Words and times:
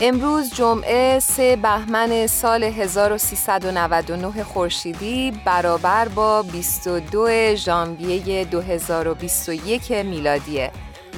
امروز 0.00 0.54
جمعه 0.54 1.18
سه 1.18 1.56
بهمن 1.56 2.26
سال 2.26 2.64
1399 2.64 4.44
خورشیدی 4.44 5.32
برابر 5.44 6.08
با 6.08 6.42
22 6.42 7.54
ژانویه 7.54 8.44
2021 8.44 9.92
میلادیه. 9.92 10.70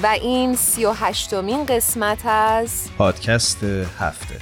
و 0.02 0.06
این 0.06 0.54
38 0.54 1.34
مین 1.34 1.66
قسمت 1.66 2.26
از 2.26 2.88
پادکست 2.98 3.64
هفته. 3.98 4.34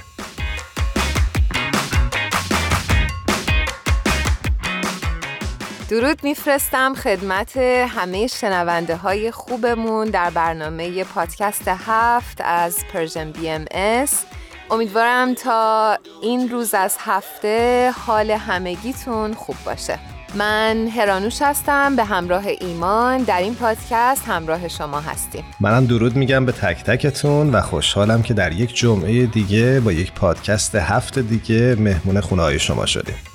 درود 5.89 6.23
میفرستم 6.23 6.93
خدمت 6.93 7.57
همه 7.87 8.27
شنونده 8.27 8.95
های 8.95 9.31
خوبمون 9.31 10.07
در 10.07 10.29
برنامه 10.29 11.03
پادکست 11.03 11.67
هفت 11.67 12.41
از 12.43 12.77
Persian 12.93 13.31
BMS. 13.31 14.23
امیدوارم 14.71 15.33
تا 15.33 15.97
این 16.21 16.49
روز 16.49 16.73
از 16.73 16.95
هفته 16.99 17.91
حال 18.05 18.31
همگیتون 18.31 19.33
خوب 19.33 19.55
باشه. 19.65 19.99
من 20.35 20.87
هرانوش 20.87 21.41
هستم 21.41 21.95
به 21.95 22.03
همراه 22.03 22.43
ایمان 22.59 23.17
در 23.17 23.39
این 23.39 23.55
پادکست 23.55 24.23
همراه 24.27 24.67
شما 24.67 24.99
هستیم. 24.99 25.43
منم 25.59 25.85
درود 25.85 26.15
میگم 26.15 26.45
به 26.45 26.51
تک 26.51 26.83
تکتون 26.83 27.49
و 27.49 27.61
خوشحالم 27.61 28.21
که 28.21 28.33
در 28.33 28.51
یک 28.51 28.75
جمعه 28.75 29.25
دیگه 29.25 29.79
با 29.79 29.91
یک 29.91 30.13
پادکست 30.13 30.75
هفته 30.75 31.21
دیگه 31.21 31.75
مهمون 31.79 32.21
خونه 32.21 32.41
های 32.41 32.59
شما 32.59 32.85
شدیم. 32.85 33.34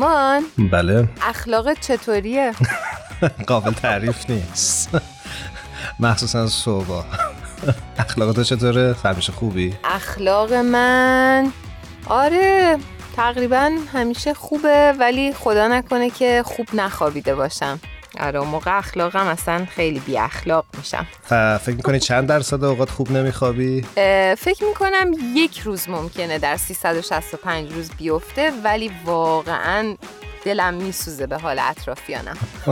ایمان 0.00 0.44
بله 0.72 1.08
اخلاقت 1.22 1.80
چطوریه؟ 1.80 2.52
قابل 3.48 3.72
تعریف 3.72 4.30
نیست 4.30 4.90
مخصوصا 6.00 6.46
صبح 6.46 7.04
اخلاق 7.98 8.42
چطوره؟ 8.42 8.96
همیشه 9.04 9.32
خوبی؟ 9.32 9.74
اخلاق 9.84 10.52
من 10.52 11.52
آره 12.06 12.78
تقریبا 13.16 13.70
همیشه 13.92 14.34
خوبه 14.34 14.94
ولی 14.98 15.32
خدا 15.32 15.68
نکنه 15.68 16.10
که 16.10 16.42
خوب 16.46 16.66
نخوابیده 16.74 17.34
باشم 17.34 17.80
آره 18.18 18.40
موقع 18.40 18.78
اخلاقم 18.78 19.26
اصلا 19.26 19.64
خیلی 19.64 19.98
بی 19.98 20.18
اخلاق 20.18 20.64
میشم. 20.78 21.06
فکر 21.58 21.76
می‌کنی 21.76 22.00
چند 22.00 22.28
درصد 22.28 22.64
اوقات 22.64 22.90
خوب 22.90 23.10
نمیخوابی؟ 23.12 23.82
فکر 24.38 24.64
می‌کنم 24.68 25.10
یک 25.34 25.58
روز 25.58 25.88
ممکنه 25.88 26.38
در 26.38 26.56
365 26.56 27.72
روز 27.72 27.90
بیفته 27.98 28.52
ولی 28.64 28.90
واقعا 29.04 29.96
دلم 30.44 30.74
میسوزه 30.74 31.26
به 31.26 31.38
حال 31.38 31.58
اطرافیانم. 31.58 32.36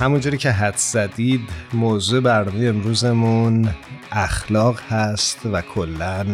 همونجوری 0.00 0.38
که 0.38 0.50
حد 0.50 0.76
زدید 0.76 1.40
موضوع 1.72 2.20
برنامه 2.20 2.66
امروزمون 2.66 3.74
اخلاق 4.12 4.80
هست 4.80 5.38
و 5.52 5.60
کلا 5.60 6.26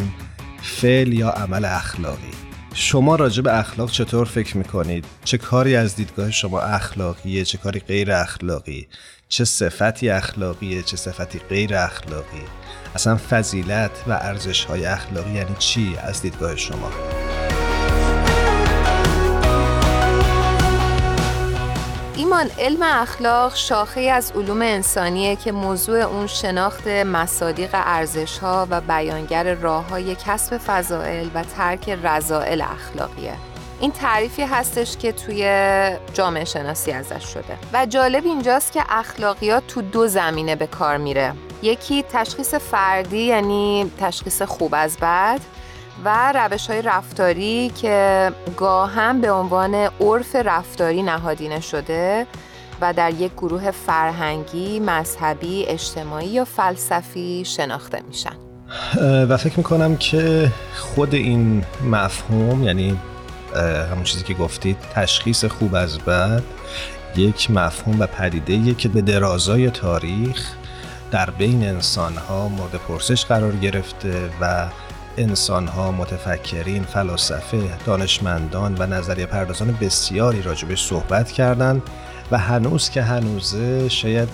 فعل 0.63 1.13
یا 1.13 1.31
عمل 1.31 1.65
اخلاقی. 1.65 2.48
شما 2.81 3.16
راجع 3.16 3.43
به 3.43 3.59
اخلاق 3.59 3.91
چطور 3.91 4.27
فکر 4.27 4.56
می‌کنید؟ 4.56 5.05
چه 5.25 5.39
کاری 5.39 5.77
از 5.77 5.97
دیدگاه 5.97 6.31
شما 6.31 6.61
اخلاقیه؟ 6.61 7.44
چه 7.44 7.59
کاری 7.59 7.81
غیر 7.81 8.12
اخلاقی؟ 8.12 8.89
چه 9.28 9.44
صفتی 9.44 10.11
اخلاقیه؟ 10.11 10.83
چه 10.83 10.97
صفتی 10.97 11.38
غیر 11.38 11.75
اخلاقی؟ 11.75 12.43
اصلا 12.94 13.17
فضیلت 13.17 13.91
و 14.06 14.12
ارزش 14.12 14.65
های 14.65 14.87
اخلاقی 14.87 15.31
یعنی 15.31 15.56
چی 15.59 15.97
از 16.03 16.22
دیدگاه 16.22 16.56
شما؟ 16.56 17.18
ایمان 22.38 22.59
علم 22.59 22.82
اخلاق 22.82 23.54
شاخه 23.54 24.00
از 24.00 24.32
علوم 24.32 24.62
انسانیه 24.62 25.37
که 25.37 25.53
موضوع 25.53 25.99
اون 25.99 26.26
شناخت 26.26 26.88
مصادیق 26.88 27.71
ارزش 27.72 28.38
ها 28.38 28.66
و 28.71 28.81
بیانگر 28.81 29.54
راه 29.54 29.88
های 29.88 30.16
کسب 30.26 30.59
فضائل 30.59 31.28
و 31.34 31.44
ترک 31.44 31.88
رضائل 31.88 32.60
اخلاقیه. 32.60 33.32
این 33.81 33.91
تعریفی 33.91 34.43
هستش 34.43 34.97
که 34.97 35.12
توی 35.12 35.43
جامعه 36.15 36.44
شناسی 36.44 36.93
ازش 36.93 37.25
شده. 37.25 37.59
و 37.72 37.87
جالب 37.87 38.25
اینجاست 38.25 38.72
که 38.72 38.84
اخلاقیات 38.88 39.66
تو 39.66 39.82
دو 39.82 40.06
زمینه 40.06 40.56
به 40.56 40.66
کار 40.66 40.97
میره. 40.97 41.34
یکی 41.62 42.05
تشخیص 42.12 42.55
فردی 42.55 43.22
یعنی 43.22 43.93
تشخیص 44.00 44.43
خوب 44.43 44.75
از 44.76 44.97
بد. 45.03 45.41
و 46.05 46.33
روش 46.33 46.67
های 46.67 46.83
رفتاری 46.83 47.73
که 47.81 48.31
گاهم 48.57 49.21
به 49.21 49.31
عنوان 49.31 49.75
عرف 49.75 50.37
رفتاری 50.37 51.03
نهادینه 51.03 51.61
شده 51.61 52.27
و 52.81 52.93
در 52.93 53.11
یک 53.11 53.33
گروه 53.33 53.71
فرهنگی، 53.71 54.81
مذهبی، 54.81 55.67
اجتماعی 55.67 56.29
یا 56.29 56.45
فلسفی 56.45 57.45
شناخته 57.45 58.03
میشن. 58.09 58.37
و 59.29 59.37
فکر 59.37 59.57
می‌کنم 59.57 59.97
که 59.97 60.53
خود 60.77 61.15
این 61.15 61.65
مفهوم 61.85 62.65
یعنی 62.65 62.99
همون 63.91 64.05
چیزی 64.05 64.25
که 64.25 64.35
گفتید 64.35 64.77
تشخیص 64.95 65.45
خوب 65.45 65.75
از 65.75 65.99
بد 65.99 66.43
یک 67.17 67.51
مفهوم 67.51 68.01
و 68.01 68.07
پدیده 68.07 68.75
که 68.75 68.89
به 68.89 69.01
درازای 69.01 69.71
تاریخ 69.71 70.53
در 71.11 71.31
بین 71.31 71.69
انسان 71.69 72.17
ها 72.17 72.49
مورد 72.49 72.75
پرسش 72.89 73.25
قرار 73.25 73.53
گرفته 73.57 74.31
و 74.41 74.69
انسانها 75.19 75.93
متفکرین 75.93 76.83
فلاسفه 76.83 77.62
دانشمندان 77.87 78.75
و 78.79 78.87
نظریه 78.87 79.27
پردازان 79.27 79.79
بسیاری 79.81 80.43
راجبش 80.43 80.87
صحبت 80.87 81.33
کردند 81.33 81.83
و 82.31 82.39
هنوز 82.39 82.91
که 82.91 83.03
هنوزه 83.03 83.89
شاید 83.89 84.29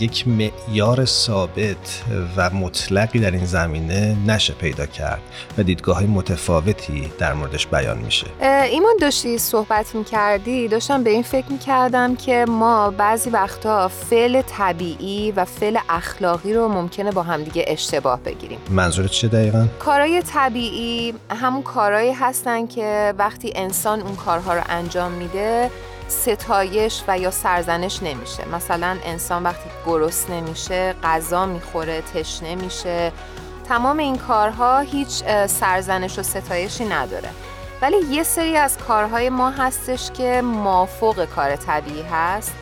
یک 0.00 0.28
معیار 0.28 1.04
ثابت 1.04 2.02
و 2.36 2.50
مطلقی 2.50 3.18
در 3.18 3.30
این 3.30 3.44
زمینه 3.44 4.16
نشه 4.26 4.52
پیدا 4.52 4.86
کرد 4.86 5.20
و 5.58 5.62
دیدگاه 5.62 5.96
های 5.96 6.06
متفاوتی 6.06 7.12
در 7.18 7.32
موردش 7.32 7.66
بیان 7.66 7.98
میشه. 7.98 8.26
ایمان 8.70 8.94
داشتی 9.00 9.38
صحبت 9.38 9.94
می‌کردی. 9.94 10.68
داشتم 10.68 11.02
به 11.02 11.10
این 11.10 11.22
فکر 11.22 11.46
می‌کردم 11.52 12.16
که 12.16 12.44
ما 12.48 12.90
بعضی 12.90 13.30
وقتا 13.30 13.88
فعل 13.88 14.42
طبیعی 14.42 15.32
و 15.32 15.44
فعل 15.44 15.78
اخلاقی 15.88 16.54
رو 16.54 16.68
ممکنه 16.68 17.10
با 17.12 17.22
همدیگه 17.22 17.64
اشتباه 17.68 18.20
بگیریم. 18.20 18.58
منظورت 18.70 19.10
چه 19.10 19.28
دقیقا؟ 19.28 19.66
کارهای 19.78 20.22
طبیعی 20.22 21.14
همون 21.30 21.62
کارهایی 21.62 22.12
هستن 22.12 22.66
که 22.66 23.14
وقتی 23.18 23.52
انسان 23.56 24.00
اون 24.00 24.16
کارها 24.16 24.54
رو 24.54 24.60
انجام 24.68 25.12
میده 25.12 25.70
ستایش 26.10 27.02
و 27.08 27.18
یا 27.18 27.30
سرزنش 27.30 28.02
نمیشه. 28.02 28.48
مثلا 28.48 28.96
انسان 29.04 29.42
وقتی 29.42 29.70
گرست 29.86 30.30
نمیشه 30.30 30.94
غذا 31.02 31.46
می‌خوره 31.46 32.02
تشنه 32.14 32.54
میشه 32.54 33.12
تمام 33.68 33.98
این 33.98 34.18
کارها 34.18 34.78
هیچ 34.80 35.24
سرزنش 35.46 36.18
و 36.18 36.22
ستایشی 36.22 36.84
نداره. 36.84 37.28
ولی 37.82 37.96
یه 38.10 38.22
سری 38.22 38.56
از 38.56 38.78
کارهای 38.78 39.28
ما 39.28 39.50
هستش 39.50 40.10
که 40.10 40.42
مافوق 40.42 41.24
کار 41.24 41.56
طبیعی 41.56 42.02
هست 42.02 42.52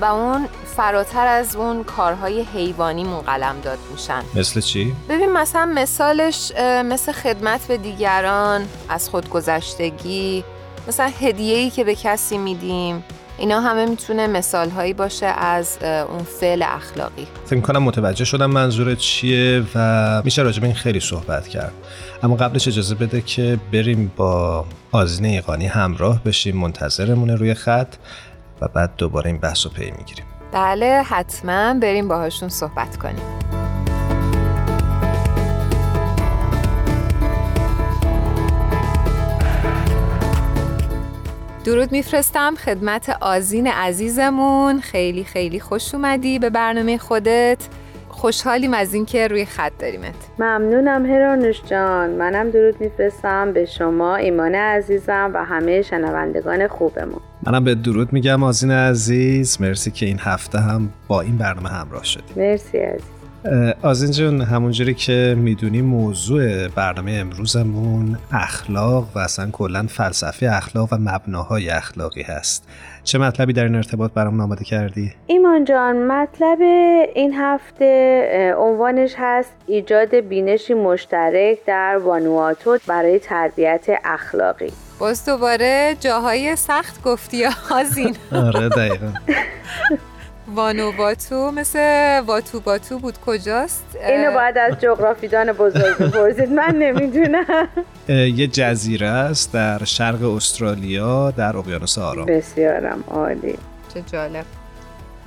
و 0.00 0.04
اون 0.04 0.48
فراتر 0.76 1.26
از 1.26 1.56
اون 1.56 1.84
کارهای 1.84 2.42
حیوانی 2.42 3.04
قلم 3.26 3.60
داد 3.60 3.78
میشن. 3.90 4.22
مثل 4.34 4.60
چی؟ 4.60 4.94
ببین 5.08 5.32
مثلا 5.32 5.66
مثالش 5.66 6.52
مثل 6.84 7.12
خدمت 7.12 7.66
به 7.66 7.76
دیگران 7.76 8.68
از 8.88 9.08
خودگذشتگی 9.08 10.44
مثلا 10.90 11.10
هدیه 11.20 11.56
ای 11.56 11.70
که 11.70 11.84
به 11.84 11.94
کسی 11.94 12.38
میدیم 12.38 13.04
اینا 13.38 13.60
همه 13.60 13.86
می‌تونه 13.86 14.26
مثال 14.26 14.70
هایی 14.70 14.92
باشه 14.92 15.26
از 15.26 15.78
اون 15.82 16.22
فعل 16.40 16.62
اخلاقی. 16.62 17.26
فکر 17.46 17.60
کنم 17.60 17.82
متوجه 17.82 18.24
شدم 18.24 18.50
منظور 18.50 18.94
چیه 18.94 19.62
و 19.74 20.22
میشه 20.24 20.42
راجب 20.42 20.64
این 20.64 20.74
خیلی 20.74 21.00
صحبت 21.00 21.48
کرد. 21.48 21.72
اما 22.22 22.36
قبلش 22.36 22.68
اجازه 22.68 22.94
بده 22.94 23.20
که 23.20 23.58
بریم 23.72 24.12
با 24.16 24.64
آزین 24.92 25.26
ایقانی 25.26 25.66
همراه 25.66 26.24
بشیم 26.24 26.56
منتظرمونه 26.56 27.34
روی 27.34 27.54
خط 27.54 27.94
و 28.60 28.68
بعد 28.68 28.90
دوباره 28.98 29.26
این 29.26 29.38
بحث 29.38 29.66
رو 29.66 29.72
پی 29.72 29.90
می‌گیریم. 29.98 30.24
بله 30.52 31.02
حتما 31.06 31.74
بریم 31.74 32.08
باهاشون 32.08 32.48
صحبت 32.48 32.96
کنیم. 32.96 33.59
درود 41.64 41.92
میفرستم 41.92 42.54
خدمت 42.54 43.16
آزین 43.20 43.66
عزیزمون. 43.66 44.80
خیلی 44.80 45.24
خیلی 45.24 45.60
خوش 45.60 45.94
اومدی 45.94 46.38
به 46.38 46.50
برنامه 46.50 46.98
خودت. 46.98 47.58
خوشحالیم 48.08 48.74
از 48.74 48.94
اینکه 48.94 49.28
روی 49.28 49.44
خط 49.44 49.72
داریمت. 49.78 50.14
ممنونم 50.38 51.06
هرانوش 51.06 51.62
جان. 51.62 52.10
منم 52.10 52.50
درود 52.50 52.80
میفرستم 52.80 53.52
به 53.52 53.64
شما 53.64 54.16
ایمان 54.16 54.54
عزیزم 54.54 55.30
و 55.34 55.44
همه 55.44 55.82
شنوندگان 55.82 56.68
خوبمون. 56.68 57.20
منم 57.46 57.64
به 57.64 57.74
درود 57.74 58.12
میگم 58.12 58.42
آزین 58.42 58.70
عزیز. 58.70 59.60
مرسی 59.60 59.90
که 59.90 60.06
این 60.06 60.18
هفته 60.20 60.58
هم 60.58 60.92
با 61.08 61.20
این 61.20 61.36
برنامه 61.36 61.68
همراه 61.68 62.04
شدیم. 62.04 62.34
مرسی 62.36 62.78
عزیز 62.78 63.19
آزین 63.82 64.10
جون 64.10 64.40
همونجوری 64.40 64.94
که 64.94 65.34
می‌دونی 65.38 65.82
موضوع 65.82 66.68
برنامه 66.68 67.12
امروزمون 67.12 68.18
اخلاق 68.32 69.08
و 69.14 69.18
اصلا 69.18 69.50
کلا 69.50 69.86
فلسفه 69.88 70.46
اخلاق 70.52 70.92
و 70.92 70.96
مبناهای 70.96 71.70
اخلاقی 71.70 72.22
هست. 72.22 72.68
چه 73.04 73.18
مطلبی 73.18 73.52
در 73.52 73.64
این 73.64 73.74
ارتباط 73.74 74.12
برام 74.12 74.40
آماده 74.40 74.64
کردی؟ 74.64 75.12
ایمان 75.26 75.64
جان 75.64 76.06
مطلب 76.06 76.58
این 77.14 77.34
هفته 77.34 78.54
عنوانش 78.58 79.14
هست 79.18 79.52
ایجاد 79.66 80.14
بینشی 80.14 80.74
مشترک 80.74 81.58
در 81.66 81.98
وانواتو 82.04 82.78
برای 82.86 83.18
تربیت 83.18 83.86
اخلاقی. 84.04 84.72
باز 84.98 85.26
دوباره 85.26 85.96
جاهای 86.00 86.56
سخت 86.56 87.02
گفتی 87.02 87.44
آزین. 87.70 88.16
آره 88.32 88.68
دقیقا. 88.68 89.12
وانواتو 90.54 91.50
مثل 91.50 92.20
واتو 92.26 92.60
باتو 92.60 92.98
بود. 92.98 93.14
کجاست؟ 93.26 93.84
اینو 94.08 94.32
باید 94.32 94.58
از 94.58 94.80
جغرافیدان 94.80 95.52
بزرگ 95.52 95.98
بپرسید. 95.98 96.52
من 96.52 96.74
نمی‌دونم. 96.74 97.68
یه 98.08 98.46
جزیره 98.46 99.06
است 99.06 99.52
در 99.52 99.84
شرق 99.84 100.22
استرالیا 100.22 101.30
در 101.30 101.56
اقیانوس 101.56 101.98
آرام. 101.98 102.26
بسیارم 102.26 103.04
عالی. 103.08 103.58
چه 103.94 104.02
جالب. 104.12 104.44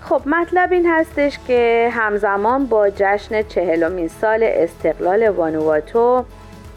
خب 0.01 0.21
مطلب 0.25 0.71
این 0.71 0.85
هستش 0.87 1.39
که 1.47 1.89
همزمان 1.91 2.65
با 2.65 2.89
جشن 2.89 3.41
چهلمین 3.41 4.07
سال 4.07 4.43
استقلال 4.43 5.29
وانواتو 5.29 6.25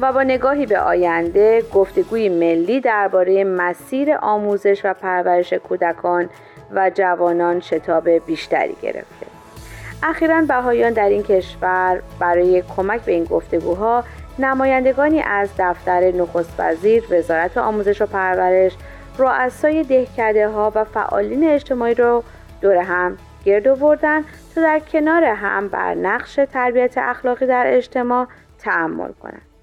و 0.00 0.12
با 0.12 0.22
نگاهی 0.22 0.66
به 0.66 0.78
آینده 0.78 1.62
گفتگوی 1.74 2.28
ملی 2.28 2.80
درباره 2.80 3.44
مسیر 3.44 4.14
آموزش 4.22 4.80
و 4.84 4.94
پرورش 4.94 5.52
کودکان 5.52 6.28
و 6.74 6.90
جوانان 6.94 7.60
شتاب 7.60 8.08
بیشتری 8.08 8.76
گرفته. 8.82 9.26
اخیرا 10.02 10.42
بهایان 10.42 10.92
در 10.92 11.08
این 11.08 11.22
کشور 11.22 12.02
برای 12.18 12.62
کمک 12.76 13.00
به 13.00 13.12
این 13.12 13.24
گفتگوها 13.24 14.04
نمایندگانی 14.38 15.20
از 15.20 15.48
دفتر 15.58 16.00
نخست 16.00 16.54
وزیر 16.58 17.04
وزارت 17.10 17.58
آموزش 17.58 18.02
و 18.02 18.06
پرورش 18.06 18.72
رؤسای 19.18 19.82
دهکده 19.82 20.48
ها 20.48 20.72
و 20.74 20.84
فعالین 20.84 21.48
اجتماعی 21.48 21.94
رو 21.94 22.22
دور 22.60 22.76
هم 22.76 23.18
گرد 23.44 23.68
آوردن 23.68 24.24
تا 24.54 24.60
در 24.60 24.78
کنار 24.78 25.24
هم 25.24 25.68
بر 25.68 25.94
نقش 25.94 26.40
تربیت 26.52 26.98
اخلاقی 26.98 27.46
در 27.46 27.64
اجتماع 27.66 28.26
تعمل 28.58 29.12
کنند. 29.12 29.55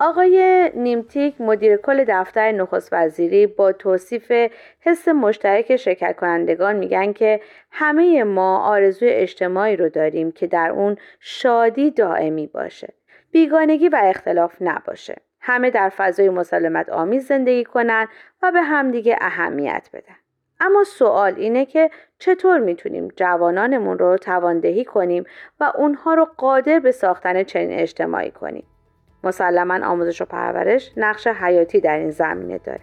آقای 0.00 0.70
نیمتیک 0.74 1.40
مدیر 1.40 1.76
کل 1.76 2.04
دفتر 2.08 2.52
نخست 2.52 2.88
وزیری 2.92 3.46
با 3.46 3.72
توصیف 3.72 4.32
حس 4.80 5.08
مشترک 5.08 5.76
شرکت 5.76 6.16
کنندگان 6.16 6.76
میگن 6.76 7.12
که 7.12 7.40
همه 7.70 8.24
ما 8.24 8.58
آرزوی 8.58 9.08
اجتماعی 9.08 9.76
رو 9.76 9.88
داریم 9.88 10.32
که 10.32 10.46
در 10.46 10.70
اون 10.70 10.96
شادی 11.20 11.90
دائمی 11.90 12.46
باشه. 12.46 12.94
بیگانگی 13.30 13.88
و 13.88 14.00
اختلاف 14.04 14.56
نباشه. 14.60 15.16
همه 15.40 15.70
در 15.70 15.88
فضای 15.88 16.28
مسالمت 16.28 16.88
آمیز 16.88 17.26
زندگی 17.26 17.64
کنن 17.64 18.08
و 18.42 18.52
به 18.52 18.62
همدیگه 18.62 19.16
اهمیت 19.20 19.88
بدن. 19.92 20.16
اما 20.60 20.84
سوال 20.84 21.34
اینه 21.36 21.64
که 21.64 21.90
چطور 22.18 22.58
می‌تونیم 22.58 23.08
جوانانمون 23.16 23.98
رو 23.98 24.16
تواندهی 24.16 24.84
کنیم 24.84 25.24
و 25.60 25.72
اونها 25.78 26.14
رو 26.14 26.28
قادر 26.36 26.78
به 26.78 26.90
ساختن 26.90 27.42
چنین 27.42 27.78
اجتماعی 27.78 28.30
کنیم؟ 28.30 28.64
مسلما 29.24 29.86
آموزش 29.86 30.22
و 30.22 30.24
پرورش 30.24 30.92
نقش 30.96 31.26
حیاتی 31.26 31.80
در 31.80 31.98
این 31.98 32.10
زمینه 32.10 32.58
داره. 32.58 32.80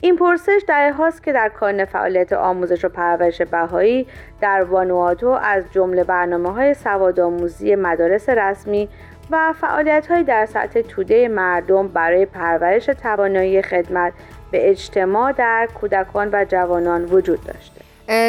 این 0.00 0.16
پرسش 0.16 0.62
در 0.68 0.90
هاست 0.90 1.22
که 1.22 1.32
در 1.32 1.48
کانون 1.48 1.84
فعالیت 1.84 2.32
آموزش 2.32 2.84
و 2.84 2.88
پرورش 2.88 3.42
بهایی 3.42 4.06
در 4.40 4.64
وانواتو 4.64 5.28
از 5.28 5.64
جمله 5.72 6.04
برنامه 6.04 6.52
های 6.52 6.74
سواد 6.74 7.20
آموزی 7.20 7.74
مدارس 7.74 8.28
رسمی 8.28 8.88
و 9.30 9.52
فعالیت 9.52 10.06
های 10.06 10.22
در 10.22 10.46
سطح 10.46 10.80
توده 10.80 11.28
مردم 11.28 11.88
برای 11.88 12.26
پرورش 12.26 12.86
توانایی 12.86 13.62
خدمت 13.62 14.12
به 14.50 14.70
اجتماع 14.70 15.32
در 15.32 15.68
کودکان 15.80 16.30
و 16.32 16.44
جوانان 16.48 17.04
وجود 17.04 17.44
داشته 17.44 17.77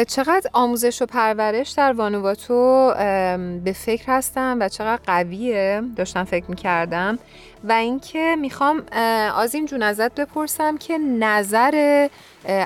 چقدر 0.08 0.50
آموزش 0.52 1.02
و 1.02 1.06
پرورش 1.06 1.70
در 1.70 1.92
وانواتو 1.92 2.92
به 3.64 3.72
فکر 3.72 4.04
هستم 4.06 4.56
و 4.60 4.68
چقدر 4.68 5.02
قویه 5.06 5.82
داشتم 5.96 6.24
فکر 6.24 6.44
می‌کردم 6.48 7.18
و 7.64 7.72
اینکه 7.72 8.36
می‌خوام 8.40 8.82
این 9.52 9.66
جون 9.66 9.82
ازت 9.82 10.14
بپرسم 10.14 10.76
که 10.76 10.98
نظر 10.98 12.08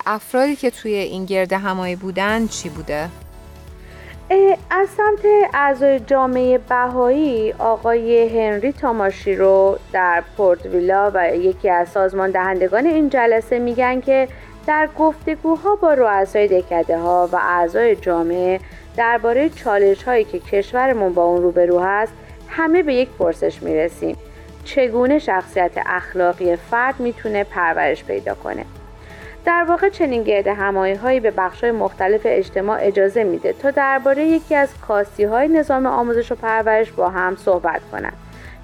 افرادی 0.07 0.57
که 0.57 0.71
توی 0.71 0.95
این 0.95 1.25
گرده 1.25 1.59
همایی 1.59 1.97
بودن 1.97 2.47
چی 2.47 2.69
بوده؟ 2.69 3.09
از 4.71 4.89
سمت 4.89 5.21
اعضای 5.55 6.01
جامعه 6.01 6.59
بهایی 6.59 7.53
آقای 7.53 8.29
هنری 8.29 8.73
تاماشی 8.73 9.37
رو 9.37 9.79
در 9.93 10.25
پورت 10.37 10.67
ویلا 10.67 11.11
و 11.15 11.37
یکی 11.37 11.71
از 11.71 11.89
سازمان 11.89 12.31
دهندگان 12.31 12.87
این 12.87 13.09
جلسه 13.09 13.59
میگن 13.59 14.01
که 14.01 14.29
در 14.67 14.89
گفتگوها 14.99 15.77
با 15.77 15.95
رؤسای 15.95 16.61
دکده 16.61 16.99
ها 16.99 17.29
و 17.33 17.37
اعضای 17.37 17.97
جامعه 17.97 18.61
درباره 18.97 19.49
چالش 19.49 20.03
هایی 20.03 20.25
که 20.25 20.39
کشورمون 20.39 21.13
با 21.13 21.25
اون 21.25 21.43
روبرو 21.43 21.81
هست 21.81 22.13
همه 22.49 22.83
به 22.83 22.95
یک 22.95 23.09
پرسش 23.09 23.63
می‌رسیم. 23.63 24.17
چگونه 24.65 25.19
شخصیت 25.19 25.71
اخلاقی 25.87 26.57
فرد 26.57 27.01
می‌تونه 27.01 27.45
پرورش 27.45 28.05
پیدا 28.05 28.35
کنه؟ 28.35 28.65
در 29.45 29.65
واقع 29.69 29.89
چنین 29.89 30.23
گرد 30.23 30.47
همایی 30.47 30.95
هایی 30.95 31.21
به 31.21 31.31
بخش 31.31 31.65
مختلف 31.65 32.21
اجتماع 32.25 32.79
اجازه 32.81 33.25
میده 33.25 33.53
تا 33.53 33.71
درباره 33.71 34.25
یکی 34.25 34.55
از 34.55 34.69
کاستی 34.89 35.25
های 35.25 35.49
نظام 35.49 35.87
آموزش 35.87 36.33
و 36.33 36.35
پرورش 36.35 36.93
با 36.93 37.09
هم 37.09 37.37
صحبت 37.37 37.81
کنند. 37.93 38.17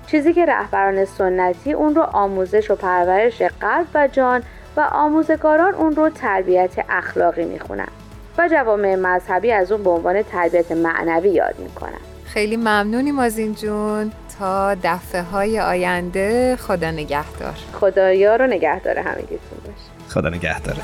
چیزی 0.07 0.33
که 0.33 0.47
رهبران 0.47 1.05
سنتی 1.05 1.73
اون 1.73 1.95
رو 1.95 2.03
آموزش 2.03 2.71
و 2.71 2.75
پرورش 2.75 3.43
قلب 3.43 3.87
و 3.95 4.09
جان 4.09 4.43
و 4.77 4.81
آموزگاران 4.81 5.75
اون 5.75 5.97
رو 5.97 6.11
تربیت 6.11 6.71
اخلاقی 6.89 7.45
می‌خونن 7.45 7.89
و 8.39 8.49
جوامع 8.49 8.95
مذهبی 8.95 9.53
از 9.53 9.73
اون 9.73 9.83
به 9.83 9.91
عنوان 9.91 10.23
تربیت 10.23 10.73
معنوی 10.73 11.29
یاد 11.29 11.55
می‌کنن. 11.59 12.01
خیلی 12.25 12.57
ممنونیم 12.57 13.19
از 13.19 13.39
این 13.39 13.55
جون. 13.55 14.13
تا 14.39 14.75
دفعه 14.75 15.23
های 15.23 15.61
آینده 15.61 16.57
خدا 16.57 16.91
نگهدار. 16.91 17.55
خدایا 17.81 18.37
رو 18.37 18.47
نگهدار 18.47 18.99
همگیتون 18.99 19.59
باشه. 19.65 20.09
خدا 20.09 20.29
نگهداره 20.29 20.81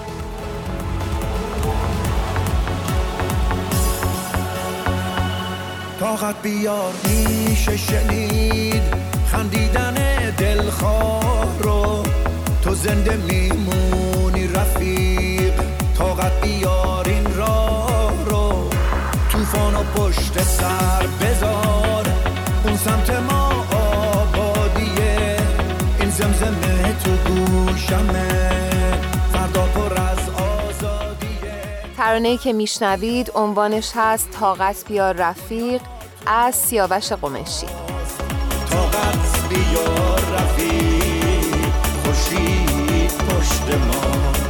طاقت 6.00 6.42
بیار 6.42 6.92
میشه 7.04 7.76
شنید 7.76 8.82
خندیدن 9.32 9.94
دلخواه 10.38 11.62
رو. 11.62 12.02
تو 12.66 12.74
زنده 12.74 13.16
میمونی 13.16 14.48
رفیق 14.48 15.52
طاقت 15.98 16.40
بیار 16.40 17.08
این 17.08 17.34
راه 17.34 18.24
رو. 18.24 18.70
توفان 19.30 19.74
و 19.74 19.82
پشت 19.82 20.42
سر 20.42 21.06
بذار 21.20 22.06
اون 22.64 22.76
سمت 22.76 23.10
ما 23.10 23.64
آبادیه. 23.72 25.36
این 26.00 26.10
زمزمه 26.10 26.96
تو 27.04 27.10
گوشمه 27.10 28.50
فردا 29.32 29.66
پر 29.66 29.92
از 30.00 30.28
آزادیه. 30.28 31.62
ترانه‌ای 31.96 32.36
که 32.36 32.52
میشنوید 32.52 33.32
عنوانش 33.34 33.92
هست 33.94 34.30
طاقت 34.30 34.84
بیار 34.88 35.14
رفیق 35.14 35.80
از 36.26 36.54
سیاوش 36.54 37.12
قمشی. 37.12 37.66
طاقت 38.70 39.48
بیار 39.48 40.20
رفیق. 40.34 40.95
خورشید 42.16 43.12
پشت 43.12 43.74
ماست 43.86 44.45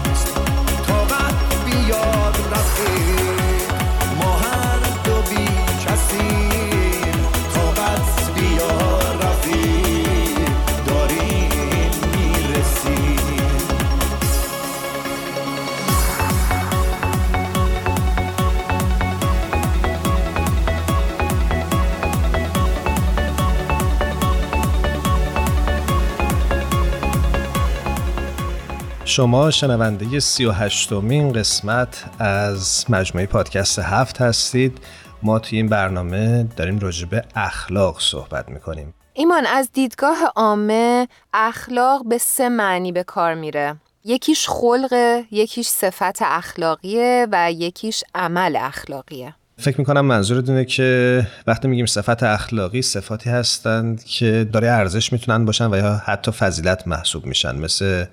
شما 29.16 29.50
شنونده 29.50 30.20
سی 30.20 30.44
و 30.44 30.52
هشتمین 30.52 31.32
قسمت 31.32 32.04
از 32.18 32.84
مجموعه 32.88 33.26
پادکست 33.26 33.78
هفت 33.78 34.20
هستید. 34.20 34.78
ما 35.22 35.38
توی 35.38 35.58
این 35.58 35.68
برنامه 35.68 36.48
داریم 36.56 36.78
راجع 36.78 37.06
به 37.06 37.24
اخلاق 37.34 38.00
صحبت 38.00 38.48
می‌کنیم. 38.48 38.94
ایمان 39.14 39.46
از 39.46 39.70
دیدگاه 39.72 40.16
عامه 40.36 41.08
اخلاق 41.34 42.08
به 42.08 42.18
سه 42.18 42.48
معنی 42.48 42.92
به 42.92 43.02
کار 43.02 43.34
میره. 43.34 43.76
یکیش 44.04 44.48
خلقه، 44.48 45.24
یکیش 45.30 45.66
صفت 45.66 46.22
اخلاقیه 46.22 47.26
و 47.32 47.52
یکیش 47.52 48.04
عمل 48.14 48.56
اخلاقیه. 48.56 49.34
فکر 49.58 49.78
می‌کنم 49.78 50.04
منظور 50.04 50.40
دونه 50.40 50.64
که 50.64 51.26
وقتی 51.46 51.68
میگیم 51.68 51.86
صفت 51.86 52.22
اخلاقی 52.22 52.82
صفاتی 52.82 53.30
هستند 53.30 54.04
که 54.04 54.48
داره 54.52 54.68
ارزش 54.68 55.12
می‌تونن 55.12 55.44
باشن 55.44 55.70
و 55.70 55.76
یا 55.76 56.02
حتی 56.04 56.32
فضیلت 56.32 56.88
محسوب 56.88 57.26
میشن. 57.26 57.56
مثل 57.56 58.04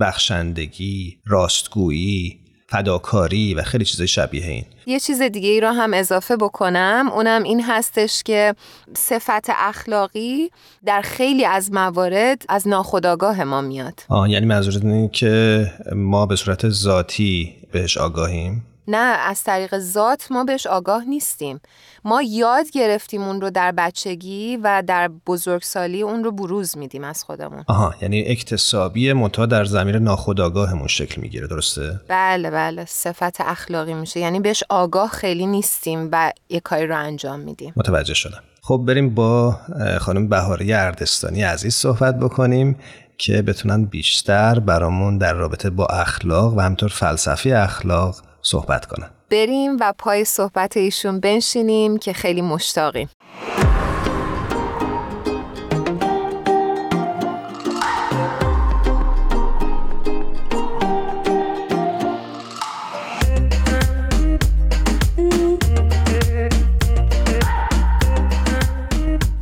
بخشندگی، 0.00 1.18
راستگویی، 1.26 2.40
فداکاری 2.68 3.54
و 3.54 3.62
خیلی 3.62 3.84
چیزای 3.84 4.08
شبیه 4.08 4.46
این. 4.46 4.64
یه 4.86 5.00
چیز 5.00 5.22
دیگه 5.22 5.48
ای 5.48 5.60
را 5.60 5.72
هم 5.72 5.94
اضافه 5.94 6.36
بکنم. 6.36 7.10
اونم 7.14 7.42
این 7.42 7.62
هستش 7.62 8.22
که 8.22 8.54
صفت 8.96 9.44
اخلاقی 9.48 10.50
در 10.86 11.00
خیلی 11.00 11.44
از 11.44 11.72
موارد 11.72 12.44
از 12.48 12.68
ناخودآگاه 12.68 13.44
ما 13.44 13.60
میاد. 13.60 14.00
آه 14.08 14.30
یعنی 14.30 14.46
منظورت 14.46 14.84
اینه 14.84 15.08
که 15.08 15.66
ما 15.92 16.26
به 16.26 16.36
صورت 16.36 16.68
ذاتی 16.68 17.54
بهش 17.72 17.96
آگاهیم؟ 17.96 18.64
نه 18.88 18.96
از 18.96 19.42
طریق 19.42 19.78
ذات 19.78 20.26
ما 20.32 20.44
بهش 20.44 20.66
آگاه 20.66 21.04
نیستیم. 21.04 21.60
ما 22.04 22.22
یاد 22.22 22.70
گرفتیم 22.70 23.22
اون 23.22 23.40
رو 23.40 23.50
در 23.50 23.72
بچگی 23.72 24.56
و 24.56 24.82
در 24.86 25.10
بزرگسالی 25.26 26.02
اون 26.02 26.24
رو 26.24 26.32
بروز 26.32 26.78
میدیم 26.78 27.04
از 27.04 27.24
خودمون. 27.24 27.64
آها 27.68 27.94
یعنی 28.02 28.22
اکتسابی 28.26 29.12
منتها 29.12 29.46
در 29.46 29.64
زمین 29.64 29.96
ناخودآگاهمون 29.96 30.86
شکل 30.86 31.20
می‌گیره 31.20 31.46
درسته؟ 31.46 32.00
بله 32.08 32.50
بله 32.50 32.84
صفت 32.84 33.40
اخلاقی 33.40 33.94
میشه. 33.94 34.20
یعنی 34.20 34.40
بهش 34.40 34.62
آگاه 34.68 35.08
خیلی 35.08 35.46
نیستیم 35.46 36.08
و 36.12 36.32
یه 36.48 36.60
کاری 36.60 36.86
رو 36.86 36.98
انجام 36.98 37.40
میدیم. 37.40 37.72
متوجه 37.76 38.14
شدم. 38.14 38.42
خب 38.62 38.82
بریم 38.86 39.14
با 39.14 39.58
خانم 40.00 40.28
بهاری 40.28 40.72
اردستانی 40.72 41.42
عزیز 41.42 41.74
صحبت 41.74 42.18
بکنیم 42.18 42.76
که 43.18 43.42
بتونن 43.42 43.84
بیشتر 43.84 44.58
برامون 44.58 45.18
در 45.18 45.32
رابطه 45.32 45.70
با 45.70 45.86
اخلاق 45.86 46.54
و 46.54 46.60
همطور 46.60 46.88
فلسفی 46.88 47.52
اخلاق 47.52 48.16
صحبت 48.42 48.86
کنن. 48.86 49.10
بریم 49.30 49.76
و 49.80 49.92
پای 49.98 50.24
صحبت 50.24 50.76
ایشون 50.76 51.20
بنشینیم 51.20 51.98
که 51.98 52.12
خیلی 52.12 52.42
مشتاقیم. 52.42 53.10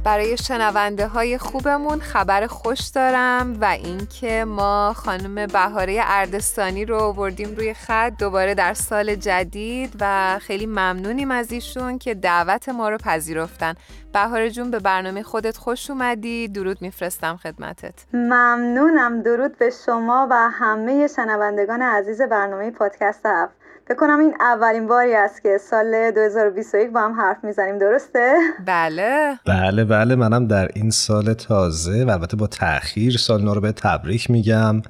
برای 0.09 0.37
شنونده 0.37 1.07
های 1.07 1.39
خوبمون 1.39 2.01
خبر 2.01 2.47
خوش 2.47 2.81
دارم 2.81 3.59
و 3.61 3.65
اینکه 3.65 4.45
ما 4.45 4.93
خانم 4.97 5.47
بهاره 5.47 6.01
اردستانی 6.05 6.85
رو 6.85 6.99
آوردیم 6.99 7.55
روی 7.57 7.75
خط 7.75 8.13
دوباره 8.19 8.55
در 8.55 8.75
سال 8.75 9.15
جدید 9.15 9.95
و 10.01 10.39
خیلی 10.39 10.67
ممنونیم 10.67 11.31
از 11.31 11.53
ایشون 11.53 11.99
که 11.99 12.15
دعوت 12.15 12.69
ما 12.69 12.89
رو 12.89 12.99
پذیرفتن. 12.99 13.75
بهاره 14.13 14.51
جون 14.51 14.71
به 14.71 14.79
برنامه 14.79 15.23
خودت 15.23 15.57
خوش 15.57 15.91
اومدی. 15.91 16.49
درود 16.49 16.83
میفرستم 16.83 17.37
خدمتت. 17.37 17.95
ممنونم. 18.13 19.23
درود 19.23 19.59
به 19.59 19.71
شما 19.87 20.29
و 20.31 20.35
همه 20.35 21.07
شنوندگان 21.17 21.83
عزیز 21.83 22.23
برنامه 22.23 22.71
پادکست 22.71 23.27
هفت. 23.27 23.58
بکنم 23.91 24.21
این 24.21 24.35
اولین 24.41 24.87
باری 24.87 25.15
است 25.15 25.43
که 25.43 25.59
سال 25.59 26.11
2021 26.11 26.91
با 26.91 27.01
هم 27.01 27.13
حرف 27.21 27.45
می‌زنیم 27.45 27.79
درسته؟ 27.79 28.35
بله. 28.67 29.39
بله 29.47 29.85
بله 29.85 30.15
منم 30.15 30.47
در 30.47 30.69
این 30.75 30.91
سال 30.91 31.35
تازه 31.35 32.05
و 32.05 32.11
البته 32.11 32.37
با 32.37 32.47
تاخیر 32.47 33.17
سال 33.17 33.43
نو 33.45 33.55
رو 33.55 33.61
به 33.61 33.73
تبریک 33.73 34.31
میگم 34.31 34.83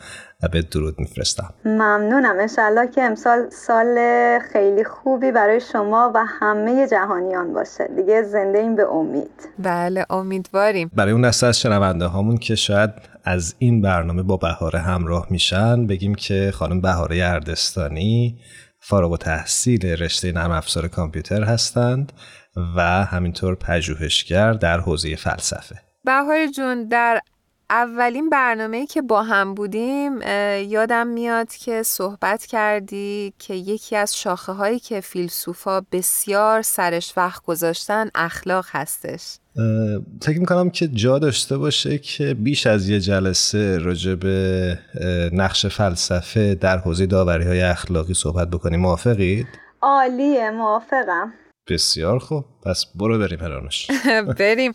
و 0.43 0.49
به 0.53 0.63
درود 0.63 0.95
میفرستم. 0.99 1.55
ممنونم. 1.65 2.37
انشالله 2.41 2.87
که 2.87 3.03
امسال 3.03 3.51
سال 3.51 3.99
خیلی 4.53 4.85
خوبی 4.85 5.33
برای 5.33 5.61
شما 5.61 6.13
و 6.15 6.25
همه 6.27 6.87
جهانیان 6.87 7.53
باشه. 7.53 7.89
دیگه 7.97 8.23
زنده 8.23 8.59
این 8.59 8.77
به 8.77 8.93
امید. 8.93 9.49
بله 9.59 10.07
امیدواریم. 10.11 10.91
برای 10.95 11.13
اون 11.13 11.23
دسته 11.29 11.47
از 11.47 11.61
شنونده 11.61 12.07
هامون 12.07 12.37
که 12.37 12.55
شاید 12.55 12.91
از 13.25 13.55
این 13.59 13.83
برنامه 13.83 14.23
با 14.23 14.37
بهاره 14.37 14.79
همراه 14.79 15.27
میشن 15.31 15.87
بگیم 15.87 16.15
که 16.15 16.51
خانم 16.55 16.81
بهاره 16.81 17.25
اردستانی 17.25 18.39
فارغ 18.89 19.13
و 19.13 19.17
تحصیل 19.17 19.87
رشته 19.87 20.33
نرم 20.33 20.51
افزار 20.51 20.89
کامپیوتر 20.89 21.45
هستند 21.45 22.13
و 22.77 23.05
همینطور 23.05 23.55
پژوهشگر 23.55 24.53
در 24.53 24.81
حوزه 24.81 25.17
فلسفه. 25.17 25.77
بهار 26.05 26.47
جون 26.47 26.89
در 26.89 27.21
اولین 27.71 28.31
برنامه 28.31 28.87
که 28.87 29.03
با 29.03 29.23
هم 29.23 29.55
بودیم 29.55 30.23
یادم 30.69 31.07
میاد 31.07 31.53
که 31.53 31.83
صحبت 31.83 32.47
کردی 32.47 33.33
که 33.39 33.55
یکی 33.55 33.97
از 33.97 34.17
شاخه 34.17 34.53
هایی 34.53 34.79
که 34.79 35.01
فیلسوفا 35.01 35.81
بسیار 35.81 36.63
سرش 36.63 37.13
وقت 37.17 37.43
گذاشتن 37.43 38.11
اخلاق 38.15 38.67
هستش. 38.69 39.39
فکر 40.23 40.41
می‌کنم 40.41 40.71
که 40.71 40.89
جا 40.89 41.19
داشته 41.19 41.59
باشه 41.59 41.99
که 41.99 42.35
بیش 42.35 42.67
از 42.67 42.89
یه 42.89 43.01
جلسه 43.01 43.79
راجع 43.79 44.15
به 44.15 44.79
نقش 45.33 45.67
فلسفه 45.67 46.55
در 46.55 46.79
حوزه 46.79 47.07
داوری 47.07 47.45
های 47.45 47.63
اخلاقی 47.63 48.15
صحبت 48.15 48.51
بکنیم. 48.51 48.81
موافقید؟ 48.81 49.47
عالیه 49.83 50.51
موافقم. 50.51 51.33
بسیار 51.71 52.19
خوب. 52.19 52.45
پس 52.67 52.87
برو 52.95 53.19
بریم 53.19 53.41
هرانش 53.41 53.91
بریم. 54.39 54.75